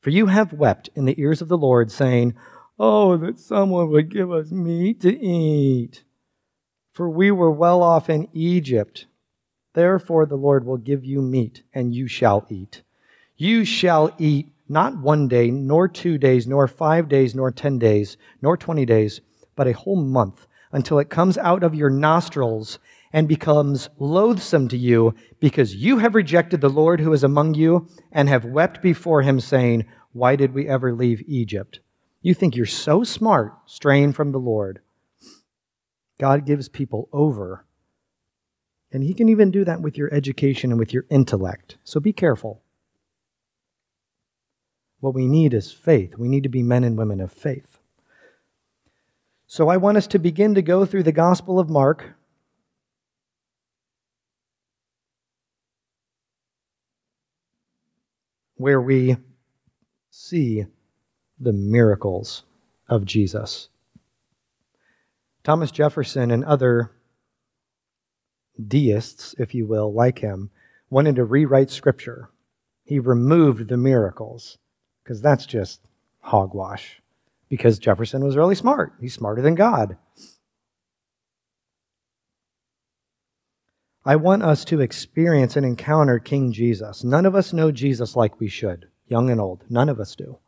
For 0.00 0.10
you 0.10 0.26
have 0.26 0.52
wept 0.52 0.88
in 0.94 1.04
the 1.04 1.20
ears 1.20 1.42
of 1.42 1.48
the 1.48 1.58
Lord, 1.58 1.90
saying, 1.90 2.36
Oh, 2.78 3.16
that 3.16 3.40
someone 3.40 3.90
would 3.90 4.08
give 4.08 4.30
us 4.30 4.52
meat 4.52 5.00
to 5.00 5.18
eat. 5.18 6.04
For 6.92 7.10
we 7.10 7.32
were 7.32 7.50
well 7.50 7.82
off 7.82 8.08
in 8.08 8.28
Egypt. 8.32 9.06
Therefore, 9.74 10.26
the 10.26 10.36
Lord 10.36 10.64
will 10.64 10.76
give 10.76 11.04
you 11.04 11.20
meat, 11.20 11.64
and 11.74 11.92
you 11.92 12.06
shall 12.06 12.46
eat. 12.48 12.82
You 13.36 13.64
shall 13.64 14.14
eat 14.16 14.52
not 14.68 14.98
one 14.98 15.26
day, 15.26 15.50
nor 15.50 15.88
two 15.88 16.18
days, 16.18 16.46
nor 16.46 16.68
five 16.68 17.08
days, 17.08 17.34
nor 17.34 17.50
ten 17.50 17.80
days, 17.80 18.16
nor 18.40 18.56
twenty 18.56 18.86
days, 18.86 19.20
but 19.56 19.66
a 19.66 19.72
whole 19.72 20.00
month, 20.00 20.46
until 20.70 21.00
it 21.00 21.10
comes 21.10 21.36
out 21.36 21.64
of 21.64 21.74
your 21.74 21.90
nostrils 21.90 22.78
and 23.12 23.26
becomes 23.28 23.88
loathsome 23.98 24.68
to 24.68 24.76
you, 24.76 25.14
because 25.40 25.74
you 25.74 25.98
have 25.98 26.14
rejected 26.14 26.60
the 26.60 26.68
Lord 26.68 27.00
who 27.00 27.12
is 27.12 27.24
among 27.24 27.54
you, 27.54 27.88
and 28.12 28.28
have 28.28 28.44
wept 28.44 28.82
before 28.82 29.22
him, 29.22 29.40
saying, 29.40 29.84
Why 30.12 30.36
did 30.36 30.52
we 30.52 30.68
ever 30.68 30.92
leave 30.92 31.22
Egypt? 31.26 31.80
You 32.22 32.34
think 32.34 32.56
you're 32.56 32.66
so 32.66 33.04
smart, 33.04 33.54
straying 33.66 34.12
from 34.12 34.32
the 34.32 34.40
Lord. 34.40 34.80
God 36.18 36.44
gives 36.44 36.68
people 36.68 37.08
over 37.12 37.64
and 38.92 39.02
he 39.02 39.14
can 39.14 39.28
even 39.28 39.50
do 39.50 39.64
that 39.64 39.82
with 39.82 39.98
your 39.98 40.12
education 40.12 40.70
and 40.70 40.78
with 40.78 40.92
your 40.92 41.04
intellect. 41.10 41.76
So 41.84 42.00
be 42.00 42.12
careful. 42.12 42.62
What 45.00 45.14
we 45.14 45.28
need 45.28 45.54
is 45.54 45.70
faith. 45.70 46.16
We 46.16 46.28
need 46.28 46.42
to 46.44 46.48
be 46.48 46.62
men 46.62 46.84
and 46.84 46.96
women 46.96 47.20
of 47.20 47.30
faith. 47.30 47.78
So 49.46 49.68
I 49.68 49.76
want 49.76 49.96
us 49.96 50.06
to 50.08 50.18
begin 50.18 50.54
to 50.54 50.62
go 50.62 50.84
through 50.84 51.04
the 51.04 51.12
Gospel 51.12 51.58
of 51.58 51.70
Mark. 51.70 52.14
Where 58.58 58.80
we 58.80 59.16
see 60.10 60.66
the 61.40 61.52
miracles 61.52 62.42
of 62.88 63.04
Jesus. 63.04 63.68
Thomas 65.44 65.70
Jefferson 65.70 66.30
and 66.30 66.44
other 66.44 66.90
deists, 68.66 69.34
if 69.38 69.54
you 69.54 69.66
will, 69.66 69.92
like 69.92 70.18
him, 70.18 70.50
wanted 70.90 71.16
to 71.16 71.24
rewrite 71.24 71.70
Scripture. 71.70 72.30
He 72.84 72.98
removed 72.98 73.68
the 73.68 73.76
miracles 73.76 74.58
because 75.02 75.22
that's 75.22 75.46
just 75.46 75.80
hogwash. 76.20 77.00
Because 77.48 77.78
Jefferson 77.78 78.24
was 78.24 78.36
really 78.36 78.54
smart. 78.54 78.92
He's 79.00 79.14
smarter 79.14 79.40
than 79.40 79.54
God. 79.54 79.96
I 84.08 84.16
want 84.16 84.42
us 84.42 84.64
to 84.64 84.80
experience 84.80 85.54
and 85.54 85.66
encounter 85.66 86.18
King 86.18 86.50
Jesus. 86.50 87.04
None 87.04 87.26
of 87.26 87.34
us 87.34 87.52
know 87.52 87.70
Jesus 87.70 88.16
like 88.16 88.40
we 88.40 88.48
should, 88.48 88.88
young 89.06 89.28
and 89.28 89.38
old. 89.38 89.64
None 89.68 89.90
of 89.90 90.00
us 90.00 90.16
do. 90.16 90.38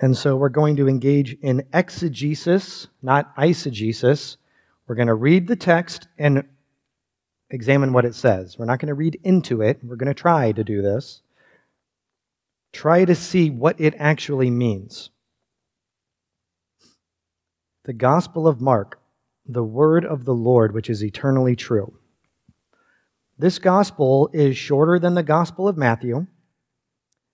And 0.00 0.16
so 0.16 0.36
we're 0.36 0.48
going 0.48 0.74
to 0.76 0.88
engage 0.88 1.34
in 1.42 1.66
exegesis, 1.74 2.88
not 3.02 3.36
eisegesis, 3.36 4.38
we're 4.86 4.94
going 4.94 5.08
to 5.08 5.14
read 5.14 5.46
the 5.46 5.54
text 5.54 6.08
and 6.16 6.44
examine 7.50 7.92
what 7.92 8.06
it 8.06 8.14
says. 8.14 8.58
We're 8.58 8.64
not 8.64 8.78
going 8.78 8.88
to 8.88 8.94
read 8.94 9.20
into 9.22 9.60
it. 9.60 9.80
We're 9.84 9.96
going 9.96 10.06
to 10.06 10.14
try 10.14 10.52
to 10.52 10.64
do 10.64 10.80
this. 10.80 11.20
Try 12.72 13.04
to 13.04 13.14
see 13.14 13.50
what 13.50 13.78
it 13.78 13.94
actually 13.98 14.50
means. 14.50 15.10
The 17.84 17.92
Gospel 17.92 18.48
of 18.48 18.62
Mark, 18.62 18.98
the 19.46 19.64
word 19.64 20.04
of 20.04 20.24
the 20.24 20.34
Lord, 20.34 20.72
which 20.72 20.88
is 20.88 21.04
eternally 21.04 21.56
true. 21.56 21.98
This 23.38 23.58
gospel 23.58 24.30
is 24.32 24.56
shorter 24.56 24.98
than 24.98 25.14
the 25.14 25.22
Gospel 25.22 25.68
of 25.68 25.76
Matthew. 25.76 26.26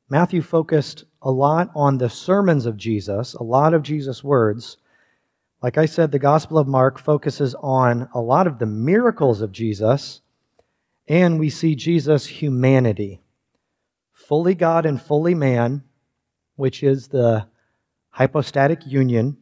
Matthew 0.08 0.42
focused 0.42 1.04
a 1.22 1.30
lot 1.30 1.70
on 1.74 1.98
the 1.98 2.10
sermons 2.10 2.66
of 2.66 2.76
Jesus, 2.76 3.34
a 3.34 3.42
lot 3.42 3.74
of 3.74 3.82
Jesus' 3.82 4.24
words. 4.24 4.78
Like 5.62 5.76
I 5.76 5.84
said, 5.84 6.10
the 6.10 6.18
Gospel 6.18 6.58
of 6.58 6.66
Mark 6.66 6.98
focuses 6.98 7.54
on 7.56 8.08
a 8.14 8.20
lot 8.20 8.46
of 8.46 8.58
the 8.58 8.66
miracles 8.66 9.42
of 9.42 9.52
Jesus, 9.52 10.22
and 11.06 11.38
we 11.38 11.50
see 11.50 11.74
Jesus' 11.74 12.26
humanity. 12.26 13.20
Fully 14.12 14.54
God 14.54 14.86
and 14.86 15.00
fully 15.00 15.34
man, 15.34 15.84
which 16.56 16.82
is 16.82 17.08
the 17.08 17.46
hypostatic 18.08 18.86
union, 18.86 19.36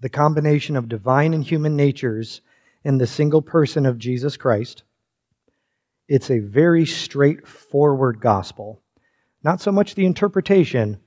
the 0.00 0.08
combination 0.08 0.76
of 0.76 0.88
divine 0.88 1.32
and 1.34 1.44
human 1.44 1.76
natures 1.76 2.40
in 2.84 2.98
the 2.98 3.06
single 3.06 3.42
person 3.42 3.86
of 3.86 3.98
Jesus 3.98 4.36
Christ. 4.36 4.82
It's 6.08 6.30
a 6.30 6.38
very 6.38 6.86
straightforward 6.86 8.20
gospel. 8.20 8.80
Not 9.42 9.60
so 9.60 9.72
much 9.72 9.94
the 9.94 10.06
interpretation, 10.06 10.98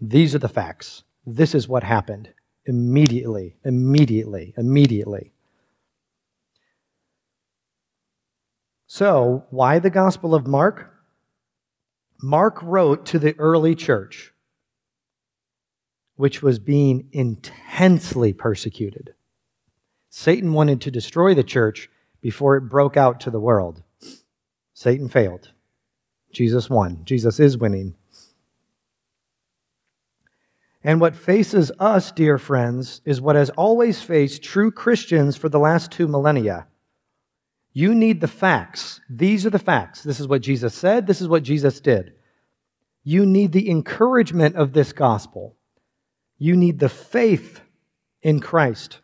these 0.00 0.34
are 0.34 0.38
the 0.38 0.48
facts. 0.48 1.04
This 1.26 1.54
is 1.54 1.68
what 1.68 1.84
happened 1.84 2.30
immediately, 2.66 3.56
immediately, 3.64 4.54
immediately. 4.56 5.32
So, 8.86 9.44
why 9.50 9.78
the 9.78 9.90
Gospel 9.90 10.34
of 10.34 10.46
Mark? 10.46 10.92
Mark 12.22 12.60
wrote 12.62 13.06
to 13.06 13.18
the 13.18 13.38
early 13.38 13.74
church, 13.74 14.29
which 16.20 16.42
was 16.42 16.58
being 16.58 17.08
intensely 17.12 18.34
persecuted. 18.34 19.14
Satan 20.10 20.52
wanted 20.52 20.78
to 20.82 20.90
destroy 20.90 21.32
the 21.32 21.42
church 21.42 21.88
before 22.20 22.56
it 22.56 22.68
broke 22.68 22.94
out 22.94 23.20
to 23.20 23.30
the 23.30 23.40
world. 23.40 23.82
Satan 24.74 25.08
failed. 25.08 25.52
Jesus 26.30 26.68
won. 26.68 27.00
Jesus 27.06 27.40
is 27.40 27.56
winning. 27.56 27.94
And 30.84 31.00
what 31.00 31.16
faces 31.16 31.72
us, 31.78 32.12
dear 32.12 32.36
friends, 32.36 33.00
is 33.06 33.18
what 33.18 33.36
has 33.36 33.48
always 33.50 34.02
faced 34.02 34.42
true 34.42 34.70
Christians 34.70 35.38
for 35.38 35.48
the 35.48 35.58
last 35.58 35.90
two 35.90 36.06
millennia. 36.06 36.66
You 37.72 37.94
need 37.94 38.20
the 38.20 38.28
facts. 38.28 39.00
These 39.08 39.46
are 39.46 39.50
the 39.50 39.58
facts. 39.58 40.02
This 40.02 40.20
is 40.20 40.28
what 40.28 40.42
Jesus 40.42 40.74
said. 40.74 41.06
This 41.06 41.22
is 41.22 41.28
what 41.28 41.44
Jesus 41.44 41.80
did. 41.80 42.12
You 43.04 43.24
need 43.24 43.52
the 43.52 43.70
encouragement 43.70 44.56
of 44.56 44.74
this 44.74 44.92
gospel. 44.92 45.56
You 46.42 46.56
need 46.56 46.78
the 46.78 46.88
faith 46.88 47.60
in 48.22 48.40
Christ. 48.40 49.00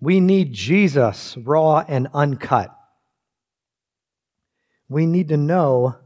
We 0.00 0.20
need 0.20 0.52
Jesus 0.52 1.34
raw 1.38 1.82
and 1.88 2.08
uncut. 2.12 2.76
We 4.88 5.06
need 5.06 5.28
to 5.28 5.38
know 5.38 5.96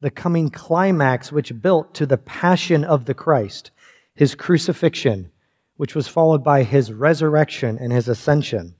the 0.00 0.10
coming 0.10 0.50
climax 0.50 1.32
which 1.32 1.62
built 1.62 1.94
to 1.94 2.04
the 2.04 2.18
passion 2.18 2.84
of 2.84 3.06
the 3.06 3.14
Christ 3.14 3.70
his 4.14 4.34
crucifixion, 4.34 5.30
which 5.76 5.94
was 5.94 6.06
followed 6.06 6.44
by 6.44 6.62
his 6.62 6.92
resurrection 6.92 7.78
and 7.78 7.92
his 7.92 8.06
ascension, 8.06 8.74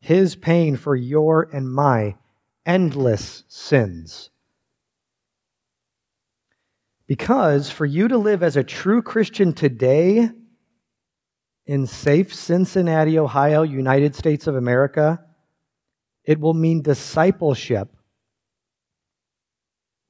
his 0.00 0.36
pain 0.36 0.76
for 0.76 0.96
your 0.96 1.48
and 1.52 1.70
my 1.70 2.16
endless 2.64 3.44
sins. 3.46 4.30
Because 7.08 7.70
for 7.70 7.86
you 7.86 8.06
to 8.06 8.18
live 8.18 8.42
as 8.42 8.56
a 8.56 8.62
true 8.62 9.02
Christian 9.02 9.52
today 9.52 10.30
in 11.66 11.86
safe 11.86 12.32
Cincinnati, 12.32 13.18
Ohio, 13.18 13.62
United 13.62 14.14
States 14.14 14.46
of 14.46 14.54
America, 14.54 15.24
it 16.22 16.38
will 16.38 16.54
mean 16.54 16.82
discipleship, 16.82 17.88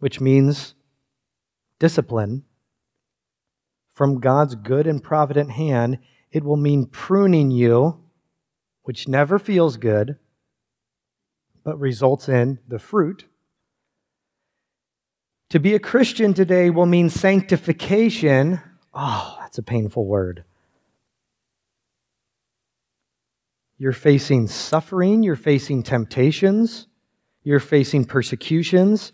which 0.01 0.21
means 0.21 0.75
discipline 1.79 2.45
from 3.99 4.21
God's 4.21 4.55
good 4.55 4.87
and 4.87 5.03
provident 5.03 5.51
hand, 5.51 5.99
it 6.31 6.45
will 6.45 6.57
mean 6.57 6.87
pruning 6.87 7.51
you, 7.51 8.01
which 8.83 9.09
never 9.09 9.41
feels 9.41 9.77
good, 9.77 10.19
but 11.65 11.81
results 11.81 12.29
in 12.29 12.61
the 12.69 12.79
fruit. 12.79 13.25
To 15.51 15.59
be 15.59 15.75
a 15.75 15.79
Christian 15.79 16.35
today 16.35 16.69
will 16.69 16.87
mean 16.87 17.09
sanctification. 17.09 18.61
Oh, 18.93 19.37
that's 19.41 19.57
a 19.57 19.63
painful 19.63 20.05
word. 20.05 20.45
You're 23.79 23.93
facing 23.93 24.49
suffering, 24.49 25.23
you're 25.23 25.37
facing 25.37 25.83
temptations, 25.85 26.87
you're 27.45 27.61
facing 27.61 28.05
persecutions, 28.05 29.13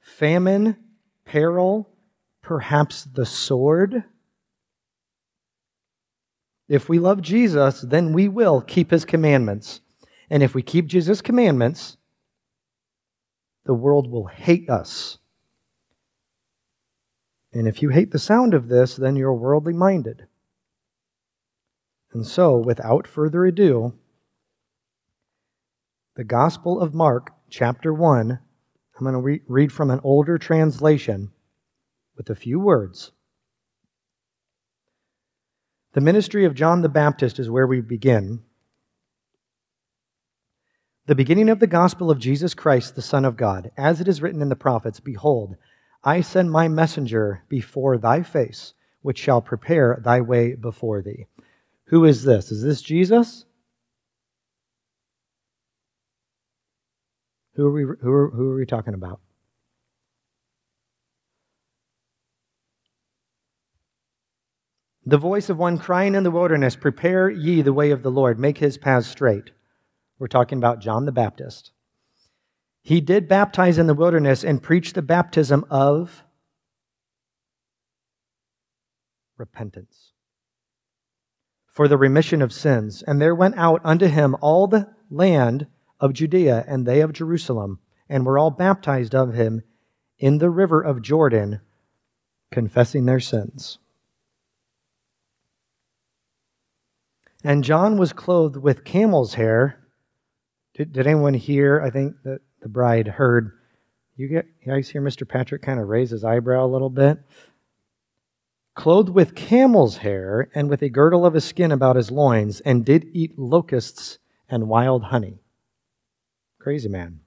famine, 0.00 0.76
peril, 1.24 1.88
perhaps 2.42 3.04
the 3.04 3.24
sword. 3.24 4.04
If 6.68 6.88
we 6.88 6.98
love 6.98 7.22
Jesus, 7.22 7.80
then 7.80 8.12
we 8.12 8.28
will 8.28 8.60
keep 8.60 8.90
his 8.90 9.04
commandments. 9.04 9.80
And 10.28 10.42
if 10.42 10.54
we 10.54 10.62
keep 10.62 10.86
Jesus' 10.88 11.22
commandments, 11.22 11.96
the 13.64 13.74
world 13.74 14.10
will 14.10 14.26
hate 14.26 14.68
us. 14.68 15.19
And 17.52 17.66
if 17.66 17.82
you 17.82 17.88
hate 17.88 18.12
the 18.12 18.18
sound 18.18 18.54
of 18.54 18.68
this, 18.68 18.96
then 18.96 19.16
you're 19.16 19.34
worldly 19.34 19.72
minded. 19.72 20.26
And 22.12 22.26
so, 22.26 22.56
without 22.56 23.06
further 23.06 23.44
ado, 23.44 23.94
the 26.16 26.24
Gospel 26.24 26.80
of 26.80 26.94
Mark, 26.94 27.32
chapter 27.48 27.92
1, 27.92 28.30
I'm 28.30 29.04
going 29.04 29.14
to 29.14 29.20
re- 29.20 29.42
read 29.48 29.72
from 29.72 29.90
an 29.90 30.00
older 30.04 30.38
translation 30.38 31.30
with 32.16 32.28
a 32.28 32.34
few 32.34 32.60
words. 32.60 33.12
The 35.92 36.00
ministry 36.00 36.44
of 36.44 36.54
John 36.54 36.82
the 36.82 36.88
Baptist 36.88 37.38
is 37.38 37.50
where 37.50 37.66
we 37.66 37.80
begin. 37.80 38.42
The 41.06 41.14
beginning 41.14 41.48
of 41.48 41.58
the 41.58 41.66
gospel 41.66 42.10
of 42.10 42.20
Jesus 42.20 42.54
Christ, 42.54 42.94
the 42.94 43.02
Son 43.02 43.24
of 43.24 43.36
God, 43.36 43.72
as 43.76 44.00
it 44.00 44.06
is 44.06 44.22
written 44.22 44.42
in 44.42 44.48
the 44.48 44.56
prophets 44.56 45.00
Behold, 45.00 45.56
I 46.02 46.22
send 46.22 46.50
my 46.50 46.68
messenger 46.68 47.42
before 47.48 47.98
thy 47.98 48.22
face, 48.22 48.74
which 49.02 49.18
shall 49.18 49.42
prepare 49.42 50.00
thy 50.02 50.20
way 50.20 50.54
before 50.54 51.02
thee. 51.02 51.26
Who 51.86 52.04
is 52.04 52.24
this? 52.24 52.50
Is 52.50 52.62
this 52.62 52.80
Jesus? 52.80 53.44
Who 57.54 57.66
are 57.66 57.72
we, 57.72 57.82
who 57.82 58.10
are, 58.10 58.30
who 58.30 58.50
are 58.50 58.56
we 58.56 58.64
talking 58.64 58.94
about? 58.94 59.20
The 65.04 65.18
voice 65.18 65.50
of 65.50 65.58
one 65.58 65.76
crying 65.76 66.14
in 66.14 66.22
the 66.22 66.30
wilderness, 66.30 66.76
Prepare 66.76 67.28
ye 67.28 67.62
the 67.62 67.72
way 67.72 67.90
of 67.90 68.02
the 68.02 68.10
Lord, 68.10 68.38
make 68.38 68.58
his 68.58 68.78
paths 68.78 69.08
straight. 69.08 69.50
We're 70.18 70.28
talking 70.28 70.58
about 70.58 70.80
John 70.80 71.04
the 71.04 71.12
Baptist. 71.12 71.72
He 72.82 73.00
did 73.00 73.28
baptize 73.28 73.78
in 73.78 73.86
the 73.86 73.94
wilderness 73.94 74.42
and 74.42 74.62
preach 74.62 74.92
the 74.92 75.02
baptism 75.02 75.64
of 75.70 76.24
repentance 79.36 80.12
for 81.66 81.88
the 81.88 81.96
remission 81.96 82.42
of 82.42 82.52
sins. 82.52 83.02
And 83.06 83.20
there 83.20 83.34
went 83.34 83.56
out 83.56 83.80
unto 83.84 84.06
him 84.06 84.36
all 84.40 84.66
the 84.66 84.94
land 85.10 85.66
of 85.98 86.12
Judea 86.12 86.64
and 86.66 86.86
they 86.86 87.00
of 87.00 87.12
Jerusalem, 87.12 87.78
and 88.08 88.26
were 88.26 88.38
all 88.38 88.50
baptized 88.50 89.14
of 89.14 89.34
him 89.34 89.62
in 90.18 90.38
the 90.38 90.50
river 90.50 90.80
of 90.80 91.02
Jordan, 91.02 91.60
confessing 92.50 93.06
their 93.06 93.20
sins. 93.20 93.78
And 97.42 97.64
John 97.64 97.96
was 97.96 98.12
clothed 98.12 98.56
with 98.56 98.84
camel's 98.84 99.34
hair. 99.34 99.78
Did, 100.74 100.92
did 100.92 101.06
anyone 101.06 101.34
hear? 101.34 101.80
I 101.80 101.90
think 101.90 102.16
that 102.24 102.40
the 102.60 102.68
bride 102.68 103.08
heard. 103.08 103.52
You, 104.16 104.28
get, 104.28 104.46
you 104.60 104.72
guys 104.72 104.90
hear 104.90 105.00
Mr. 105.00 105.26
Patrick 105.26 105.62
kind 105.62 105.80
of 105.80 105.88
raise 105.88 106.10
his 106.10 106.24
eyebrow 106.24 106.64
a 106.64 106.68
little 106.68 106.90
bit? 106.90 107.18
Clothed 108.74 109.10
with 109.10 109.34
camel's 109.34 109.98
hair 109.98 110.50
and 110.54 110.68
with 110.68 110.82
a 110.82 110.88
girdle 110.88 111.26
of 111.26 111.34
his 111.34 111.44
skin 111.44 111.72
about 111.72 111.96
his 111.96 112.10
loins, 112.10 112.60
and 112.60 112.84
did 112.84 113.06
eat 113.12 113.38
locusts 113.38 114.18
and 114.48 114.68
wild 114.68 115.04
honey. 115.04 115.40
Crazy 116.58 116.88
man. 116.88 117.20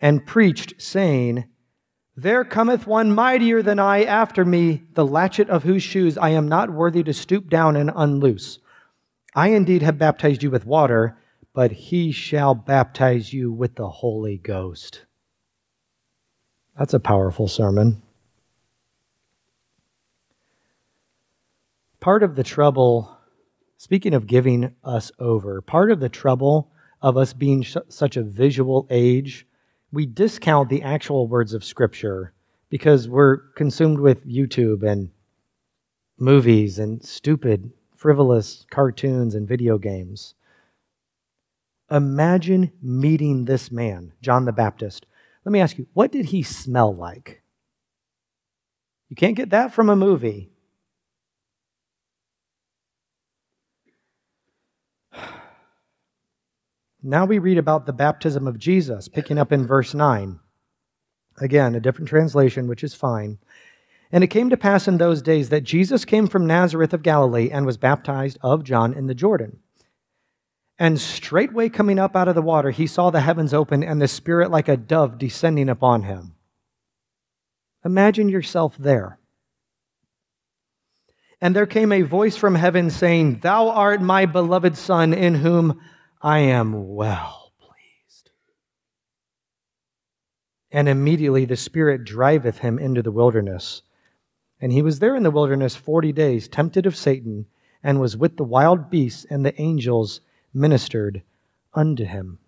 And 0.00 0.26
preached, 0.26 0.74
saying, 0.78 1.44
There 2.16 2.44
cometh 2.44 2.86
one 2.86 3.14
mightier 3.14 3.62
than 3.62 3.78
I 3.78 4.04
after 4.04 4.44
me, 4.44 4.84
the 4.92 5.06
latchet 5.06 5.48
of 5.48 5.62
whose 5.62 5.82
shoes 5.82 6.18
I 6.18 6.30
am 6.30 6.48
not 6.48 6.70
worthy 6.70 7.02
to 7.04 7.14
stoop 7.14 7.48
down 7.48 7.76
and 7.76 7.90
unloose. 7.94 8.58
I 9.34 9.48
indeed 9.48 9.82
have 9.82 9.98
baptized 9.98 10.42
you 10.42 10.50
with 10.50 10.66
water, 10.66 11.16
but 11.54 11.72
he 11.72 12.12
shall 12.12 12.54
baptize 12.54 13.32
you 13.32 13.52
with 13.52 13.74
the 13.74 13.88
Holy 13.88 14.38
Ghost. 14.38 15.02
That's 16.78 16.94
a 16.94 17.00
powerful 17.00 17.48
sermon. 17.48 18.02
Part 22.00 22.22
of 22.22 22.34
the 22.34 22.42
trouble, 22.42 23.16
speaking 23.76 24.14
of 24.14 24.26
giving 24.26 24.74
us 24.82 25.12
over, 25.18 25.60
part 25.60 25.90
of 25.90 26.00
the 26.00 26.08
trouble 26.08 26.72
of 27.00 27.16
us 27.16 27.32
being 27.32 27.62
sh- 27.62 27.76
such 27.88 28.16
a 28.16 28.22
visual 28.22 28.86
age, 28.90 29.46
we 29.92 30.06
discount 30.06 30.68
the 30.68 30.82
actual 30.82 31.28
words 31.28 31.52
of 31.52 31.62
Scripture 31.62 32.32
because 32.70 33.08
we're 33.08 33.36
consumed 33.54 34.00
with 34.00 34.26
YouTube 34.26 34.82
and 34.82 35.10
movies 36.18 36.78
and 36.78 37.04
stupid, 37.04 37.70
frivolous 37.94 38.64
cartoons 38.70 39.34
and 39.34 39.46
video 39.46 39.76
games. 39.76 40.34
Imagine 41.92 42.72
meeting 42.80 43.44
this 43.44 43.70
man, 43.70 44.14
John 44.22 44.46
the 44.46 44.52
Baptist. 44.52 45.04
Let 45.44 45.52
me 45.52 45.60
ask 45.60 45.76
you, 45.76 45.86
what 45.92 46.10
did 46.10 46.26
he 46.26 46.42
smell 46.42 46.94
like? 46.94 47.42
You 49.10 49.16
can't 49.16 49.36
get 49.36 49.50
that 49.50 49.74
from 49.74 49.90
a 49.90 49.96
movie. 49.96 50.48
Now 57.02 57.26
we 57.26 57.38
read 57.38 57.58
about 57.58 57.84
the 57.84 57.92
baptism 57.92 58.46
of 58.46 58.58
Jesus, 58.58 59.08
picking 59.08 59.36
up 59.36 59.52
in 59.52 59.66
verse 59.66 59.92
9. 59.92 60.38
Again, 61.40 61.74
a 61.74 61.80
different 61.80 62.08
translation, 62.08 62.68
which 62.68 62.84
is 62.84 62.94
fine. 62.94 63.38
And 64.10 64.22
it 64.22 64.28
came 64.28 64.48
to 64.48 64.56
pass 64.56 64.88
in 64.88 64.96
those 64.98 65.20
days 65.20 65.48
that 65.48 65.64
Jesus 65.64 66.04
came 66.04 66.26
from 66.26 66.46
Nazareth 66.46 66.94
of 66.94 67.02
Galilee 67.02 67.50
and 67.50 67.66
was 67.66 67.76
baptized 67.76 68.38
of 68.40 68.62
John 68.62 68.94
in 68.94 69.08
the 69.08 69.14
Jordan. 69.14 69.58
And 70.82 71.00
straightway 71.00 71.68
coming 71.68 72.00
up 72.00 72.16
out 72.16 72.26
of 72.26 72.34
the 72.34 72.42
water, 72.42 72.72
he 72.72 72.88
saw 72.88 73.10
the 73.10 73.20
heavens 73.20 73.54
open 73.54 73.84
and 73.84 74.02
the 74.02 74.08
Spirit 74.08 74.50
like 74.50 74.66
a 74.66 74.76
dove 74.76 75.16
descending 75.16 75.68
upon 75.68 76.02
him. 76.02 76.34
Imagine 77.84 78.28
yourself 78.28 78.76
there. 78.76 79.20
And 81.40 81.54
there 81.54 81.66
came 81.66 81.92
a 81.92 82.02
voice 82.02 82.36
from 82.36 82.56
heaven 82.56 82.90
saying, 82.90 83.38
Thou 83.44 83.68
art 83.68 84.02
my 84.02 84.26
beloved 84.26 84.76
Son, 84.76 85.14
in 85.14 85.36
whom 85.36 85.80
I 86.20 86.40
am 86.40 86.96
well 86.96 87.52
pleased. 87.60 88.32
And 90.72 90.88
immediately 90.88 91.44
the 91.44 91.54
Spirit 91.54 92.02
driveth 92.02 92.58
him 92.58 92.80
into 92.80 93.02
the 93.02 93.12
wilderness. 93.12 93.82
And 94.60 94.72
he 94.72 94.82
was 94.82 94.98
there 94.98 95.14
in 95.14 95.22
the 95.22 95.30
wilderness 95.30 95.76
forty 95.76 96.10
days, 96.10 96.48
tempted 96.48 96.86
of 96.86 96.96
Satan, 96.96 97.46
and 97.84 98.00
was 98.00 98.16
with 98.16 98.36
the 98.36 98.42
wild 98.42 98.90
beasts, 98.90 99.24
and 99.30 99.46
the 99.46 99.60
angels 99.62 100.20
ministered 100.52 101.22
unto 101.74 102.04
him. 102.04 102.38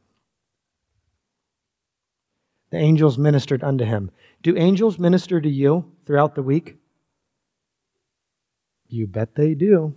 The 2.71 2.79
angels 2.79 3.19
ministered 3.19 3.63
unto 3.63 3.85
him. 3.85 4.11
Do 4.43 4.57
angels 4.57 4.99
minister 4.99 5.41
to 5.41 5.49
you 5.49 5.93
throughout 6.05 6.35
the 6.35 6.43
week? 6.43 6.77
You 8.89 9.07
bet 9.07 9.35
they 9.35 9.55
do. 9.55 9.95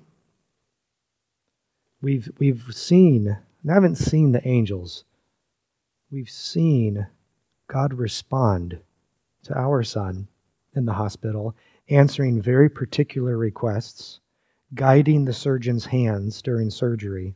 We've, 2.01 2.29
we've 2.37 2.63
seen 2.71 3.37
I 3.69 3.73
haven't 3.73 3.95
seen 3.95 4.31
the 4.31 4.47
angels. 4.47 5.03
We've 6.09 6.29
seen 6.29 7.07
God 7.67 7.93
respond 7.93 8.79
to 9.43 9.57
our 9.57 9.83
son 9.83 10.29
in 10.73 10.85
the 10.85 10.93
hospital, 10.93 11.55
answering 11.89 12.41
very 12.41 12.69
particular 12.69 13.37
requests, 13.37 14.21
guiding 14.73 15.25
the 15.25 15.33
surgeon's 15.33 15.87
hands 15.87 16.41
during 16.41 16.69
surgery, 16.69 17.35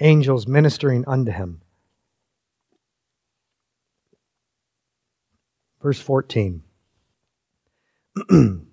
angels 0.00 0.46
ministering 0.46 1.04
unto 1.06 1.30
him. 1.30 1.62
Verse 5.82 6.00
14. 6.00 6.62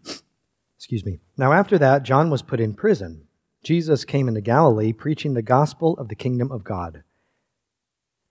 Excuse 0.78 1.05
me. 1.05 1.19
Now, 1.38 1.53
after 1.53 1.78
that, 1.78 2.03
John 2.03 2.30
was 2.30 2.41
put 2.41 2.59
in 2.59 2.73
prison. 2.73 3.28
Jesus 3.63 4.05
came 4.05 4.28
into 4.28 4.41
Galilee 4.41 4.93
preaching 4.93 5.34
the 5.34 5.41
gospel 5.41 5.97
of 5.97 6.09
the 6.09 6.15
kingdom 6.15 6.51
of 6.51 6.63
God 6.63 7.03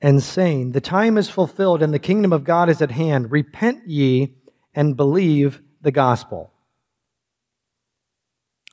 and 0.01 0.23
saying, 0.23 0.73
The 0.73 0.81
time 0.81 1.19
is 1.19 1.29
fulfilled 1.29 1.83
and 1.83 1.93
the 1.93 1.99
kingdom 1.99 2.33
of 2.33 2.45
God 2.45 2.69
is 2.69 2.83
at 2.83 2.91
hand. 2.93 3.31
Repent 3.31 3.87
ye 3.87 4.35
and 4.75 4.97
believe 4.97 5.63
the 5.81 5.91
gospel. 5.91 6.53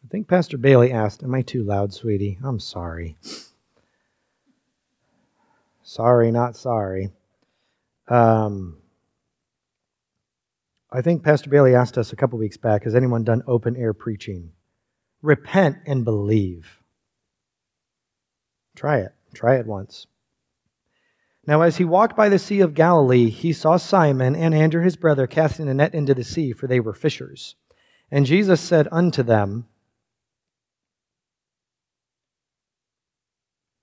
I 0.03 0.07
think 0.09 0.27
Pastor 0.27 0.57
Bailey 0.57 0.91
asked, 0.91 1.23
Am 1.23 1.33
I 1.33 1.41
too 1.41 1.63
loud, 1.63 1.93
sweetie? 1.93 2.39
I'm 2.43 2.59
sorry. 2.59 3.17
Sorry, 5.93 6.31
not 6.31 6.55
sorry. 6.55 7.11
Um, 8.07 8.77
I 10.91 11.03
think 11.03 11.21
Pastor 11.21 11.51
Bailey 11.51 11.75
asked 11.75 11.99
us 11.99 12.11
a 12.11 12.15
couple 12.15 12.39
weeks 12.39 12.57
back 12.57 12.85
Has 12.85 12.95
anyone 12.95 13.23
done 13.23 13.43
open 13.45 13.75
air 13.75 13.93
preaching? 13.93 14.53
repent 15.21 15.77
and 15.85 16.03
believe. 16.03 16.79
Try 18.75 19.01
it. 19.01 19.13
Try 19.35 19.57
it 19.57 19.67
once. 19.67 20.07
Now, 21.45 21.61
as 21.61 21.77
he 21.77 21.85
walked 21.85 22.17
by 22.17 22.27
the 22.27 22.39
Sea 22.39 22.61
of 22.61 22.73
Galilee, 22.73 23.29
he 23.29 23.53
saw 23.53 23.77
Simon 23.77 24.35
and 24.35 24.55
Andrew 24.55 24.81
his 24.81 24.95
brother 24.95 25.27
casting 25.27 25.69
a 25.69 25.75
net 25.75 25.93
into 25.93 26.15
the 26.15 26.23
sea, 26.23 26.53
for 26.53 26.65
they 26.65 26.79
were 26.79 26.95
fishers. 26.95 27.55
And 28.09 28.25
Jesus 28.25 28.59
said 28.59 28.87
unto 28.91 29.21
them, 29.21 29.67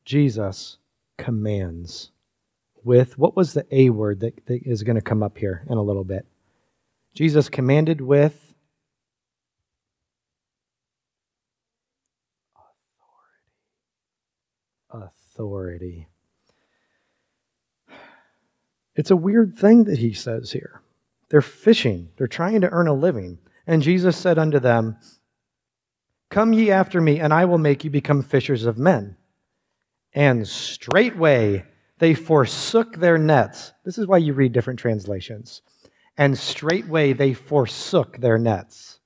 Jesus 0.04 0.78
commands 1.20 2.10
with, 2.82 3.18
what 3.18 3.36
was 3.36 3.52
the 3.52 3.66
A 3.70 3.90
word 3.90 4.20
that, 4.20 4.46
that 4.46 4.62
is 4.64 4.82
going 4.82 4.96
to 4.96 5.02
come 5.02 5.22
up 5.22 5.36
here 5.36 5.66
in 5.68 5.76
a 5.76 5.82
little 5.82 6.02
bit? 6.02 6.26
Jesus 7.14 7.50
commanded 7.50 8.00
with 8.00 8.54
authority. 14.90 15.06
Authority. 15.06 16.08
It's 18.96 19.10
a 19.10 19.16
weird 19.16 19.56
thing 19.56 19.84
that 19.84 19.98
he 19.98 20.14
says 20.14 20.52
here. 20.52 20.80
They're 21.28 21.42
fishing, 21.42 22.08
they're 22.16 22.26
trying 22.26 22.62
to 22.62 22.70
earn 22.70 22.88
a 22.88 22.94
living. 22.94 23.38
And 23.66 23.82
Jesus 23.82 24.16
said 24.16 24.38
unto 24.38 24.58
them, 24.58 24.96
Come 26.30 26.54
ye 26.54 26.70
after 26.70 27.00
me, 27.00 27.20
and 27.20 27.34
I 27.34 27.44
will 27.44 27.58
make 27.58 27.84
you 27.84 27.90
become 27.90 28.22
fishers 28.22 28.64
of 28.64 28.78
men. 28.78 29.16
And 30.12 30.46
straightway 30.46 31.64
they 31.98 32.14
forsook 32.14 32.96
their 32.96 33.18
nets. 33.18 33.72
This 33.84 33.98
is 33.98 34.06
why 34.06 34.18
you 34.18 34.32
read 34.32 34.52
different 34.52 34.80
translations. 34.80 35.62
And 36.16 36.36
straightway 36.36 37.12
they 37.12 37.34
forsook 37.34 38.18
their 38.18 38.38
nets 38.38 39.00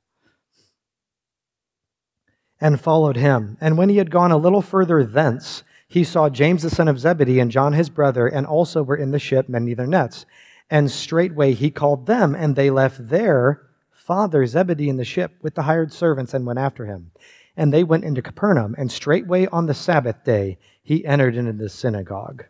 and 2.60 2.80
followed 2.80 3.16
him. 3.16 3.58
And 3.60 3.76
when 3.76 3.88
he 3.88 3.98
had 3.98 4.10
gone 4.10 4.30
a 4.30 4.36
little 4.36 4.62
further 4.62 5.04
thence, 5.04 5.64
he 5.86 6.02
saw 6.02 6.28
James 6.28 6.62
the 6.62 6.70
son 6.70 6.88
of 6.88 6.98
Zebedee 6.98 7.40
and 7.40 7.50
John 7.50 7.72
his 7.72 7.90
brother, 7.90 8.26
and 8.26 8.46
also 8.46 8.82
were 8.82 8.96
in 8.96 9.10
the 9.10 9.18
ship 9.18 9.48
mending 9.48 9.74
their 9.74 9.86
nets. 9.86 10.24
And 10.70 10.90
straightway 10.90 11.52
he 11.52 11.70
called 11.70 12.06
them, 12.06 12.34
and 12.34 12.56
they 12.56 12.70
left 12.70 13.08
their 13.08 13.62
father 13.90 14.46
Zebedee 14.46 14.88
in 14.88 14.96
the 14.96 15.04
ship 15.04 15.32
with 15.42 15.54
the 15.54 15.62
hired 15.62 15.92
servants 15.92 16.32
and 16.32 16.46
went 16.46 16.58
after 16.58 16.86
him. 16.86 17.10
And 17.56 17.72
they 17.72 17.84
went 17.84 18.04
into 18.04 18.22
Capernaum, 18.22 18.74
and 18.76 18.90
straightway 18.90 19.46
on 19.46 19.66
the 19.66 19.74
Sabbath 19.74 20.24
day 20.24 20.58
he 20.82 21.04
entered 21.04 21.36
into 21.36 21.52
the 21.52 21.68
synagogue. 21.68 22.46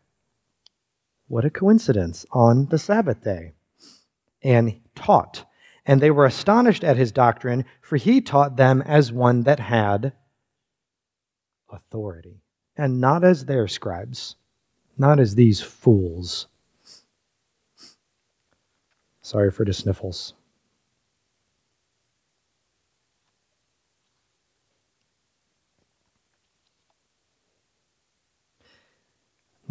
What 1.29 1.45
a 1.45 1.51
coincidence 1.51 2.25
on 2.33 2.67
the 2.67 2.79
Sabbath 2.79 3.23
day. 3.23 3.53
And 4.43 4.81
taught. 4.95 5.45
And 5.87 6.01
they 6.01 6.11
were 6.11 6.25
astonished 6.25 6.85
at 6.85 6.97
his 6.97 7.13
doctrine, 7.13 7.65
for 7.83 7.97
he 7.97 8.21
taught 8.21 8.57
them 8.57 8.83
as 8.83 9.13
one 9.13 9.43
that 9.43 9.61
had 9.61 10.13
authority 11.71 12.41
and 12.77 13.01
not 13.01 13.25
as 13.25 13.45
their 13.45 13.69
scribes, 13.69 14.37
not 14.97 15.21
as 15.21 15.35
these 15.35 15.61
fools. 15.61 16.47
Sorry 19.21 19.51
for 19.51 19.65
the 19.65 19.73
sniffles. 19.73 20.35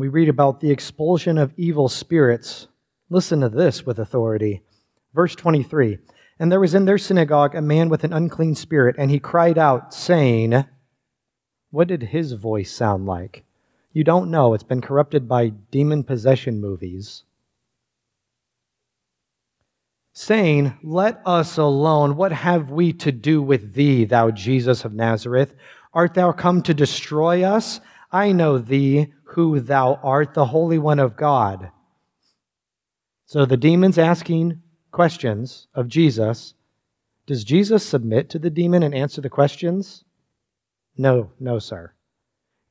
We 0.04 0.10
read 0.10 0.28
about 0.28 0.60
the 0.60 0.70
expulsion 0.70 1.38
of 1.38 1.54
evil 1.56 1.88
spirits. 1.88 2.68
Listen 3.10 3.40
to 3.40 3.48
this 3.48 3.86
with 3.86 4.00
authority. 4.00 4.62
Verse 5.14 5.34
23 5.34 5.98
And 6.38 6.52
there 6.52 6.60
was 6.60 6.74
in 6.74 6.84
their 6.84 6.98
synagogue 6.98 7.56
a 7.56 7.62
man 7.62 7.88
with 7.88 8.04
an 8.04 8.12
unclean 8.12 8.56
spirit, 8.56 8.98
and 9.00 9.10
he 9.10 9.18
cried 9.18 9.58
out, 9.58 9.94
saying, 9.94 10.66
what 11.72 11.88
did 11.88 12.04
his 12.04 12.34
voice 12.34 12.70
sound 12.70 13.06
like? 13.06 13.46
You 13.94 14.04
don't 14.04 14.30
know. 14.30 14.54
It's 14.54 14.66
been 14.66 14.82
corrupted 14.82 15.30
by 15.30 15.54
demon 15.72 16.04
possession 16.04 16.60
movies. 16.60 17.24
Saying, 20.12 20.78
Let 20.84 21.22
us 21.26 21.58
alone. 21.58 22.18
What 22.18 22.34
have 22.34 22.72
we 22.72 22.92
to 22.92 23.14
do 23.14 23.42
with 23.42 23.74
thee, 23.74 24.04
thou 24.04 24.32
Jesus 24.32 24.84
of 24.84 24.92
Nazareth? 24.92 25.56
Art 25.94 26.14
thou 26.14 26.34
come 26.34 26.62
to 26.64 26.74
destroy 26.74 27.44
us? 27.44 27.80
I 28.12 28.34
know 28.34 28.58
thee, 28.58 29.14
who 29.34 29.60
thou 29.60 30.00
art, 30.04 30.34
the 30.34 30.48
Holy 30.48 30.78
One 30.78 31.00
of 31.00 31.16
God. 31.16 31.72
So 33.26 33.46
the 33.46 33.58
demon's 33.58 33.98
asking 33.98 34.62
questions 34.92 35.68
of 35.74 35.88
Jesus. 35.88 36.54
Does 37.26 37.44
Jesus 37.44 37.86
submit 37.86 38.30
to 38.30 38.40
the 38.40 38.50
demon 38.50 38.84
and 38.84 38.94
answer 38.94 39.22
the 39.22 39.30
questions? 39.30 40.04
No, 40.98 41.32
no, 41.40 41.60
sir. 41.60 41.94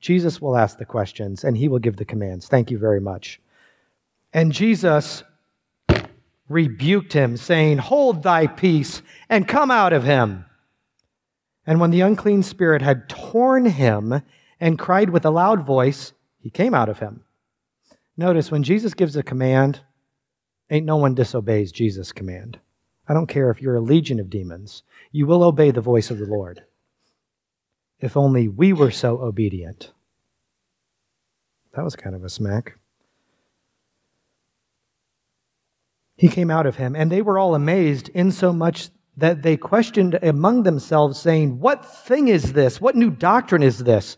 Jesus 0.00 0.40
will 0.40 0.56
ask 0.56 0.78
the 0.78 0.84
questions 0.84 1.44
and 1.44 1.56
he 1.56 1.68
will 1.68 1.78
give 1.78 1.96
the 1.96 2.04
commands. 2.04 2.48
Thank 2.48 2.70
you 2.70 2.78
very 2.78 3.00
much. 3.00 3.40
And 4.32 4.52
Jesus 4.52 5.24
rebuked 6.48 7.12
him, 7.12 7.36
saying, 7.36 7.78
Hold 7.78 8.22
thy 8.22 8.46
peace 8.46 9.02
and 9.28 9.48
come 9.48 9.70
out 9.70 9.92
of 9.92 10.04
him. 10.04 10.44
And 11.66 11.80
when 11.80 11.90
the 11.90 12.00
unclean 12.00 12.42
spirit 12.42 12.82
had 12.82 13.08
torn 13.08 13.66
him 13.66 14.22
and 14.60 14.78
cried 14.78 15.10
with 15.10 15.24
a 15.24 15.30
loud 15.30 15.64
voice, 15.64 16.12
he 16.42 16.50
came 16.50 16.74
out 16.74 16.88
of 16.88 16.98
him. 16.98 17.22
Notice 18.16 18.50
when 18.50 18.64
Jesus 18.64 18.94
gives 18.94 19.16
a 19.16 19.22
command, 19.22 19.80
ain't 20.68 20.84
no 20.84 20.96
one 20.96 21.14
disobeys 21.14 21.70
Jesus' 21.70 22.12
command. 22.12 22.58
I 23.08 23.14
don't 23.14 23.28
care 23.28 23.48
if 23.50 23.62
you're 23.62 23.76
a 23.76 23.80
legion 23.80 24.18
of 24.18 24.28
demons, 24.28 24.82
you 25.12 25.24
will 25.26 25.44
obey 25.44 25.70
the 25.70 25.80
voice 25.80 26.10
of 26.10 26.18
the 26.18 26.26
Lord. 26.26 26.64
If 28.00 28.16
only 28.16 28.48
we 28.48 28.72
were 28.72 28.90
so 28.90 29.20
obedient. 29.20 29.92
That 31.74 31.84
was 31.84 31.94
kind 31.94 32.16
of 32.16 32.24
a 32.24 32.28
smack. 32.28 32.76
He 36.16 36.28
came 36.28 36.50
out 36.50 36.66
of 36.66 36.76
him, 36.76 36.96
and 36.96 37.10
they 37.10 37.22
were 37.22 37.38
all 37.38 37.54
amazed, 37.54 38.08
insomuch 38.10 38.90
that 39.16 39.42
they 39.42 39.56
questioned 39.56 40.18
among 40.22 40.64
themselves, 40.64 41.20
saying, 41.20 41.60
What 41.60 41.84
thing 41.84 42.28
is 42.28 42.52
this? 42.52 42.80
What 42.80 42.96
new 42.96 43.10
doctrine 43.10 43.62
is 43.62 43.78
this? 43.78 44.16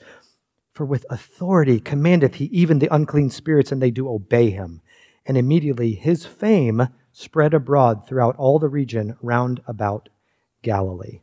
For 0.74 0.84
with 0.84 1.06
authority 1.08 1.78
commandeth 1.78 2.34
he 2.34 2.46
even 2.46 2.80
the 2.80 2.92
unclean 2.92 3.30
spirits, 3.30 3.70
and 3.70 3.80
they 3.80 3.92
do 3.92 4.08
obey 4.08 4.50
him. 4.50 4.82
And 5.24 5.38
immediately 5.38 5.94
his 5.94 6.26
fame 6.26 6.88
spread 7.12 7.54
abroad 7.54 8.06
throughout 8.06 8.36
all 8.36 8.58
the 8.58 8.68
region 8.68 9.16
round 9.22 9.62
about 9.66 10.08
Galilee. 10.62 11.20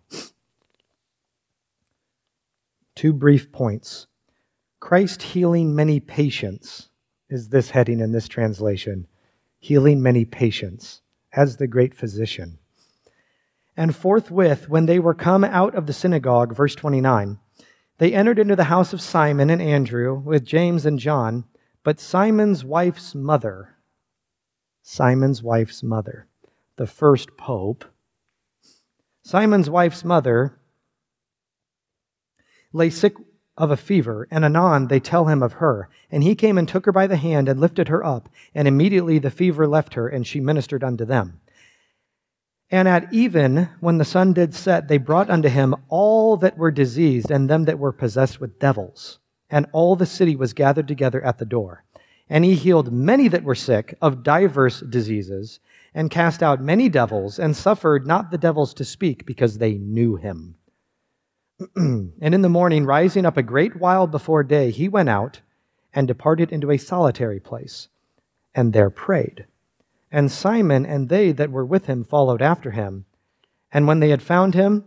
Two 2.96 3.12
brief 3.14 3.52
points. 3.52 4.08
Christ 4.80 5.22
healing 5.22 5.76
many 5.76 6.00
patients 6.00 6.90
is 7.30 7.50
this 7.50 7.72
heading 7.72 8.00
in 8.00 8.14
this 8.14 8.28
translation. 8.28 9.08
Healing 9.60 10.02
many 10.02 10.24
patients 10.24 11.02
as 11.34 11.58
the 11.58 11.68
great 11.68 11.94
physician. 11.94 12.58
And 13.78 13.96
forthwith, 13.96 14.70
when 14.70 14.86
they 14.86 15.00
were 15.00 15.14
come 15.14 15.44
out 15.44 15.76
of 15.76 15.88
the 15.88 15.94
synagogue, 15.94 16.56
verse 16.56 16.76
29, 16.76 17.40
they 17.98 18.14
entered 18.14 18.40
into 18.40 18.56
the 18.56 18.66
house 18.66 18.94
of 18.94 19.02
Simon 19.02 19.50
and 19.50 19.62
Andrew 19.62 20.16
with 20.16 20.46
James 20.46 20.86
and 20.86 21.00
John, 21.00 21.46
but 21.84 22.00
Simon's 22.00 22.64
wife's 22.64 23.14
mother, 23.14 23.78
Simon's 24.82 25.44
wife's 25.44 25.84
mother, 25.84 26.28
the 26.78 26.88
first 26.88 27.38
pope, 27.38 27.86
Simon's 29.24 29.70
wife's 29.70 30.04
mother 30.04 30.58
lay 32.74 32.90
sick 32.90 33.14
of 33.58 33.70
a 33.70 33.78
fever, 33.78 34.28
and 34.32 34.44
anon 34.44 34.88
they 34.88 35.00
tell 35.00 35.26
him 35.26 35.44
of 35.44 35.54
her. 35.54 35.90
And 36.10 36.24
he 36.24 36.36
came 36.36 36.58
and 36.58 36.68
took 36.68 36.86
her 36.86 36.92
by 36.92 37.08
the 37.08 37.18
hand 37.18 37.48
and 37.48 37.60
lifted 37.60 37.90
her 37.90 38.04
up, 38.04 38.30
and 38.56 38.68
immediately 38.68 39.20
the 39.20 39.30
fever 39.30 39.68
left 39.68 39.94
her, 39.94 40.08
and 40.08 40.26
she 40.26 40.40
ministered 40.40 40.84
unto 40.84 41.06
them. 41.06 41.42
And 42.72 42.88
at 42.88 43.12
even, 43.14 43.68
when 43.82 43.98
the 43.98 44.06
sun 44.06 44.32
did 44.32 44.56
set, 44.56 44.88
they 44.88 44.98
brought 44.98 45.30
unto 45.30 45.50
him 45.50 45.76
all 45.90 46.38
that 46.38 46.58
were 46.58 46.72
diseased 46.72 47.30
and 47.30 47.50
them 47.50 47.66
that 47.66 47.78
were 47.78 47.92
possessed 47.92 48.40
with 48.40 48.60
devils. 48.60 49.20
And 49.50 49.68
all 49.74 49.98
the 49.98 50.06
city 50.06 50.38
was 50.38 50.54
gathered 50.54 50.88
together 50.88 51.22
at 51.22 51.38
the 51.38 51.46
door. 51.46 51.84
And 52.30 52.46
he 52.46 52.56
healed 52.56 52.94
many 52.94 53.28
that 53.28 53.44
were 53.44 53.56
sick 53.56 53.94
of 54.02 54.24
divers 54.24 54.80
diseases, 54.80 55.60
and 55.94 56.10
cast 56.10 56.42
out 56.42 56.62
many 56.62 56.88
devils, 56.88 57.38
and 57.38 57.58
suffered 57.58 58.08
not 58.08 58.32
the 58.32 58.38
devils 58.38 58.74
to 58.76 58.86
speak, 58.86 59.26
because 59.26 59.58
they 59.58 59.74
knew 59.74 60.16
him. 60.16 60.56
and 61.76 62.14
in 62.22 62.42
the 62.42 62.48
morning, 62.48 62.86
rising 62.86 63.26
up 63.26 63.36
a 63.36 63.44
great 63.44 63.76
while 63.76 64.08
before 64.08 64.44
day, 64.44 64.72
he 64.72 64.88
went 64.88 65.10
out 65.10 65.42
and 65.94 66.08
departed 66.08 66.54
into 66.54 66.72
a 66.72 66.78
solitary 66.78 67.42
place, 67.42 67.90
and 68.56 68.72
there 68.72 68.90
prayed. 68.90 69.46
And 70.12 70.32
Simon 70.32 70.86
and 70.86 71.08
they 71.08 71.32
that 71.32 71.52
were 71.52 71.66
with 71.66 71.86
him 71.86 72.04
followed 72.04 72.42
after 72.42 72.72
him. 72.72 73.06
And 73.72 73.88
when 73.88 74.00
they 74.00 74.10
had 74.10 74.22
found 74.22 74.54
him, 74.54 74.86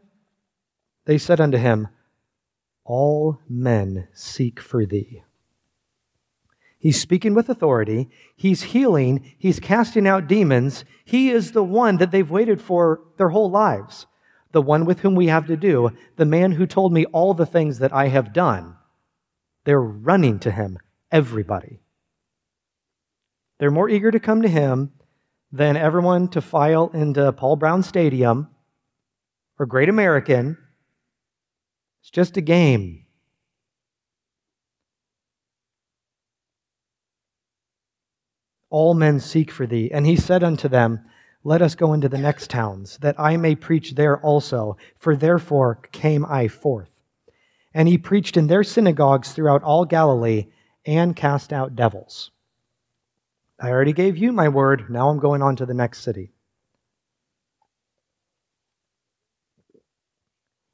they 1.07 1.17
said 1.17 1.41
unto 1.41 1.57
him, 1.57 1.89
All 2.85 3.41
men 3.49 4.09
seek 4.13 4.61
for 4.61 4.85
thee. 4.85 5.23
He's 6.79 7.01
speaking 7.01 7.33
with 7.33 7.49
authority. 7.49 8.11
He's 8.37 8.65
healing. 8.65 9.33
He's 9.39 9.59
casting 9.59 10.07
out 10.07 10.27
demons. 10.27 10.85
He 11.03 11.31
is 11.31 11.53
the 11.53 11.65
one 11.65 11.97
that 11.97 12.11
they've 12.11 12.31
waited 12.31 12.61
for 12.61 13.01
their 13.17 13.31
whole 13.31 13.51
lives. 13.51 14.07
The 14.53 14.61
one 14.61 14.85
with 14.85 15.01
whom 15.01 15.15
we 15.15 15.29
have 15.29 15.47
to 15.47 15.57
do. 15.57 15.93
The 16.17 16.27
man 16.27 16.53
who 16.53 16.67
told 16.67 16.93
me 16.93 17.07
all 17.07 17.33
the 17.33 17.47
things 17.47 17.79
that 17.79 17.95
I 17.95 18.09
have 18.09 18.35
done. 18.35 18.77
They're 19.65 19.81
running 19.81 20.39
to 20.41 20.51
him, 20.51 20.79
everybody. 21.11 21.81
They're 23.59 23.71
more 23.71 23.89
eager 23.89 24.11
to 24.11 24.21
come 24.21 24.43
to 24.43 24.49
him 24.49 24.93
than 25.55 25.77
everyone 25.77 26.27
to 26.27 26.41
file 26.41 26.91
into 26.93 27.31
Paul 27.33 27.55
Brown 27.55 27.85
Stadium 27.85 28.49
or 29.57 29.67
Great 29.67 29.89
American. 29.89 30.59
It's 32.03 32.11
just 32.11 32.37
a 32.37 32.41
game. 32.41 33.05
all 38.75 38.93
men 38.93 39.21
seek 39.21 39.53
for 39.53 39.69
thee. 39.69 39.89
And 39.93 40.05
he 40.05 40.17
said 40.17 40.43
unto 40.43 40.67
them, 40.67 40.99
Let 41.45 41.63
us 41.63 41.77
go 41.77 41.93
into 41.93 42.09
the 42.09 42.19
next 42.19 42.51
towns, 42.51 42.99
that 42.99 43.15
I 43.21 43.37
may 43.37 43.55
preach 43.55 43.93
there 43.93 44.19
also, 44.19 44.77
for 44.99 45.15
therefore 45.15 45.79
came 45.93 46.25
I 46.25 46.49
forth. 46.49 46.91
And 47.73 47.87
he 47.87 47.97
preached 47.97 48.37
in 48.37 48.49
their 48.49 48.65
synagogues 48.65 49.31
throughout 49.31 49.63
all 49.63 49.85
Galilee 49.85 50.47
and 50.85 51.15
cast 51.15 51.53
out 51.53 51.77
devils. 51.77 52.33
I 53.61 53.71
already 53.71 53.93
gave 53.93 54.17
you 54.17 54.33
my 54.33 54.49
word. 54.49 54.91
Now 54.91 55.09
I'm 55.09 55.19
going 55.19 55.43
on 55.43 55.57
to 55.57 55.67
the 55.67 55.75
next 55.75 56.01
city. 56.01 56.33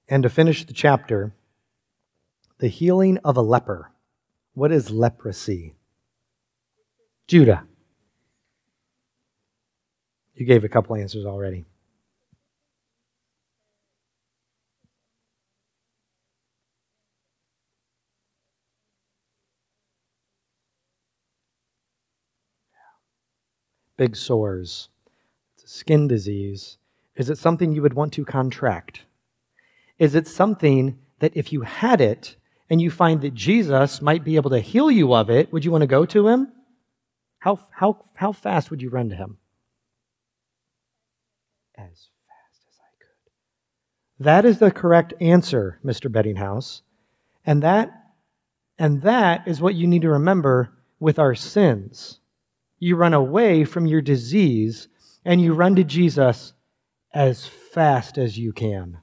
And 0.09 0.22
to 0.22 0.28
finish 0.28 0.64
the 0.64 0.72
chapter, 0.72 1.33
the 2.59 2.68
healing 2.68 3.18
of 3.24 3.37
a 3.37 3.43
leper. 3.43 3.93
What 4.55 4.72
is 4.72 4.91
leprosy? 4.91 5.76
Judah. 7.28 7.64
You 10.35 10.47
gave 10.47 10.64
a 10.64 10.68
couple 10.68 10.97
answers 10.97 11.26
already. 11.26 11.64
Big 24.01 24.16
sores. 24.16 24.88
It's 25.55 25.64
a 25.64 25.68
skin 25.68 26.09
disease. 26.09 26.78
Is 27.16 27.28
it 27.28 27.36
something 27.36 27.72
you 27.72 27.82
would 27.82 27.94
want 27.94 28.14
to 28.14 28.24
contract? 28.24 29.03
Is 29.98 30.14
it 30.14 30.26
something 30.26 30.98
that 31.18 31.36
if 31.36 31.53
you 31.53 31.61
had 31.61 32.01
it 32.01 32.36
and 32.70 32.80
you 32.80 32.90
find 32.90 33.20
that 33.20 33.34
Jesus 33.34 34.01
might 34.01 34.24
be 34.24 34.36
able 34.36 34.51
to 34.51 34.61
heal 34.61 34.90
you 34.90 35.14
of 35.14 35.28
it, 35.28 35.53
would 35.53 35.66
you 35.66 35.70
want 35.70 35.82
to 35.82 35.86
go 35.86 36.07
to 36.07 36.28
him? 36.28 36.51
How, 37.40 37.61
how, 37.72 38.03
how 38.14 38.32
fast 38.32 38.70
would 38.70 38.80
you 38.80 38.88
run 38.88 39.11
to 39.11 39.16
him? 39.16 39.36
as 41.80 42.09
fast 42.28 42.64
as 42.68 42.76
I 42.78 42.92
could. 42.98 44.24
That 44.24 44.44
is 44.44 44.59
the 44.59 44.70
correct 44.70 45.14
answer, 45.20 45.78
Mr. 45.84 46.11
Bettinghouse. 46.11 46.82
And 47.44 47.62
that 47.62 47.90
and 48.78 49.03
that 49.03 49.46
is 49.46 49.61
what 49.61 49.74
you 49.74 49.86
need 49.86 50.03
to 50.03 50.11
remember 50.11 50.72
with 50.98 51.18
our 51.18 51.34
sins. 51.34 52.19
You 52.81 52.97
run 52.97 53.14
away 53.14 53.64
from 53.64 53.87
your 53.87 54.01
disease 54.01 54.89
and 55.24 55.41
you 55.41 55.55
run 55.55 55.76
to 55.76 55.85
Jesus 55.85 56.55
as 57.14 57.47
fast 57.47 58.18
as 58.18 58.39
you 58.39 58.53
can 58.53 58.99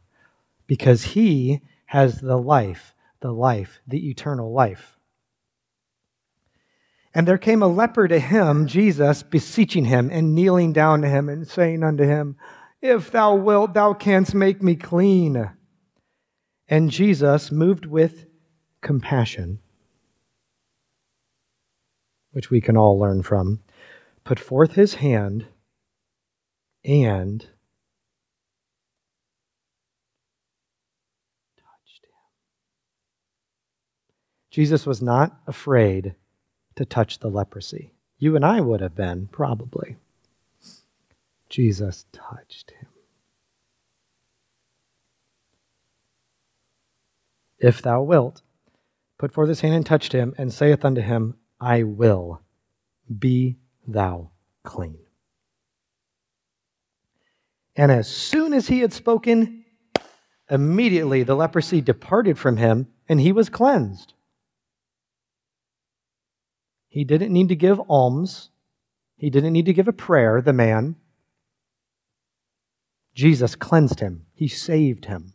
because 0.66 1.04
he 1.04 1.62
has 1.86 2.20
the 2.20 2.38
life, 2.38 2.94
the 3.22 3.32
life, 3.32 3.80
the 3.88 4.10
eternal 4.10 4.52
life. 4.52 4.98
And 7.14 7.28
there 7.28 7.38
came 7.38 7.64
a 7.64 7.68
leper 7.68 8.08
to 8.08 8.20
him, 8.20 8.68
Jesus, 8.68 9.24
beseeching 9.24 9.86
him 9.86 10.10
and 10.12 10.36
kneeling 10.36 10.74
down 10.74 11.02
to 11.02 11.08
him 11.08 11.30
and 11.30 11.48
saying 11.48 11.84
unto 11.84 12.04
him, 12.04 12.36
if 12.82 13.10
thou 13.10 13.36
wilt, 13.36 13.74
thou 13.74 13.94
canst 13.94 14.36
make 14.36 14.62
me 14.62 14.76
clean. 14.76 15.50
And 16.68 16.92
Jesus, 16.92 17.52
moved 17.52 17.86
with 17.86 18.28
compassion, 18.82 19.60
which 22.32 22.52
we 22.52 22.62
can 22.62 22.78
all 22.78 23.00
learn 23.00 23.24
from, 23.24 23.64
put 24.28 24.40
forth 24.42 24.74
his 24.74 24.96
hand 24.96 25.46
and 26.84 27.40
touched 31.56 32.04
him. 32.04 32.12
Jesus 34.52 34.86
was 34.86 35.02
not 35.02 35.40
afraid 35.48 36.16
to 36.76 36.84
touch 36.84 37.20
the 37.20 37.30
leprosy. 37.30 37.94
You 38.20 38.36
and 38.36 38.44
I 38.44 38.60
would 38.60 38.82
have 38.82 38.96
been, 38.96 39.30
probably. 39.32 39.96
Jesus 41.48 42.06
touched 42.12 42.72
him. 42.72 42.90
If 47.60 47.82
thou 47.82 48.02
wilt, 48.02 48.42
put 49.18 49.32
forth 49.32 49.48
his 49.48 49.62
hand 49.62 49.76
and 49.76 49.86
touched 49.86 50.12
him, 50.12 50.36
and 50.38 50.52
saith 50.52 50.84
unto 50.84 51.00
him, 51.00 51.36
I 51.62 51.84
will, 51.84 52.42
be 53.18 53.56
thou 53.88 54.32
clean. 54.64 55.00
And 57.76 57.92
as 57.92 58.08
soon 58.08 58.54
as 58.54 58.68
he 58.68 58.80
had 58.80 58.92
spoken, 58.92 59.64
immediately 60.50 61.24
the 61.24 61.36
leprosy 61.36 61.80
departed 61.80 62.38
from 62.38 62.58
him, 62.58 62.88
and 63.08 63.22
he 63.22 63.32
was 63.32 63.50
cleansed. 63.50 64.14
He 66.90 67.04
didn't 67.04 67.32
need 67.32 67.50
to 67.50 67.56
give 67.56 67.80
alms. 67.88 68.50
He 69.16 69.30
didn't 69.30 69.54
need 69.54 69.66
to 69.66 69.74
give 69.74 69.88
a 69.88 69.94
prayer, 69.94 70.42
the 70.42 70.54
man. 70.54 70.96
Jesus 73.14 73.56
cleansed 73.56 74.00
him, 74.00 74.26
he 74.34 74.48
saved 74.48 75.06
him. 75.06 75.34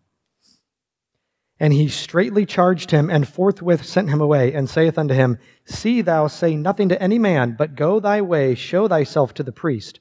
And 1.61 1.73
he 1.73 1.89
straightly 1.89 2.45
charged 2.45 2.91
him, 2.91 3.09
and 3.09 3.29
forthwith 3.29 3.85
sent 3.85 4.11
him 4.11 4.21
away, 4.21 4.53
and 4.53 4.69
saith 4.69 4.99
unto 4.99 5.15
him, 5.15 5.39
See 5.65 6.03
thou 6.03 6.27
say 6.27 6.57
nothing 6.57 6.89
to 6.89 7.01
any 7.01 7.19
man, 7.19 7.55
but 7.57 7.77
go 7.77 8.01
thy 8.01 8.21
way, 8.21 8.55
show 8.55 8.89
thyself 8.89 9.33
to 9.35 9.43
the 9.43 9.53
priest, 9.53 10.01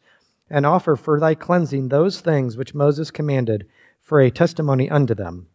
and 0.50 0.66
offer 0.66 0.96
for 0.96 1.20
thy 1.20 1.36
cleansing 1.36 1.90
those 1.90 2.20
things 2.22 2.58
which 2.58 2.74
Moses 2.74 3.12
commanded 3.12 3.68
for 4.02 4.20
a 4.20 4.32
testimony 4.32 4.90
unto 4.90 5.14
them. 5.14 5.48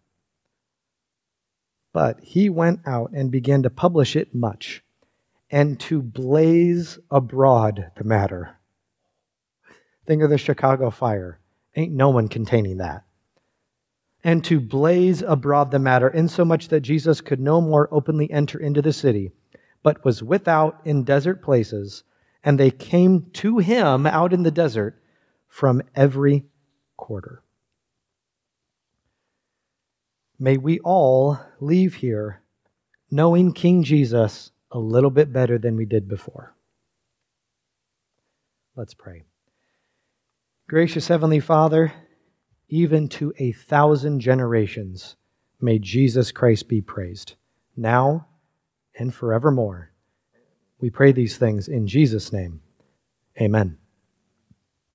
But 1.93 2.21
he 2.21 2.49
went 2.49 2.81
out 2.87 3.11
and 3.13 3.31
began 3.31 3.63
to 3.63 3.71
publish 3.71 4.15
it 4.15 4.35
much, 4.35 4.85
and 5.51 5.81
to 5.81 6.03
blaze 6.03 6.99
abroad 7.11 7.91
the 7.97 8.05
matter. 8.05 8.59
Think 10.07 10.23
of 10.23 10.31
the 10.31 10.39
Chicago 10.39 10.91
fire. 10.91 11.41
Ain't 11.75 11.93
no 11.93 12.11
one 12.11 12.29
containing 12.29 12.77
that 12.79 13.03
and 14.27 14.43
to 14.43 14.59
blaze 14.59 15.23
abroad 15.23 15.71
the 15.71 15.79
matter, 15.79 16.09
insomuch 16.09 16.67
that 16.67 16.81
Jesus 16.81 17.21
could 17.21 17.39
no 17.39 17.61
more 17.61 17.89
openly 17.93 18.29
enter 18.29 18.59
into 18.59 18.83
the 18.83 18.93
city, 18.93 19.31
but 19.85 20.05
was 20.05 20.21
without 20.21 20.81
in 20.85 21.05
desert 21.05 21.41
places, 21.41 22.03
and 22.43 22.59
they 22.59 22.73
came 22.73 23.31
to 23.35 23.59
him 23.59 24.05
out 24.05 24.33
in 24.33 24.43
the 24.43 24.51
desert 24.51 25.01
from 25.47 25.81
every 25.95 26.45
quarter. 26.97 27.45
May 30.41 30.57
we 30.57 30.81
all 30.81 31.39
leave 31.61 31.95
here 31.95 32.43
knowing 33.09 33.53
King 33.53 33.85
Jesus 33.85 34.51
a 34.73 34.79
little 34.81 35.11
bit 35.11 35.33
better 35.33 35.57
than 35.57 35.77
we 35.77 35.85
did 35.85 36.09
before. 36.09 36.57
Let's 38.75 38.93
pray. 38.93 39.23
Gracious 40.69 41.07
Heavenly 41.07 41.39
Father, 41.39 41.93
even 42.69 43.09
to 43.09 43.33
a 43.39 43.53
thousand 43.53 44.21
generations. 44.21 45.17
May 45.61 45.79
Jesus 45.79 46.33
Christ 46.33 46.69
be 46.69 46.81
praised, 46.81 47.35
now 47.77 48.27
and 48.99 49.15
forevermore. 49.15 49.93
We 50.81 50.91
pray 50.91 51.13
these 51.13 51.39
things 51.39 51.69
in 51.69 51.87
Jesus' 51.87 52.33
name. 52.33 52.61
Amen. 53.41 53.79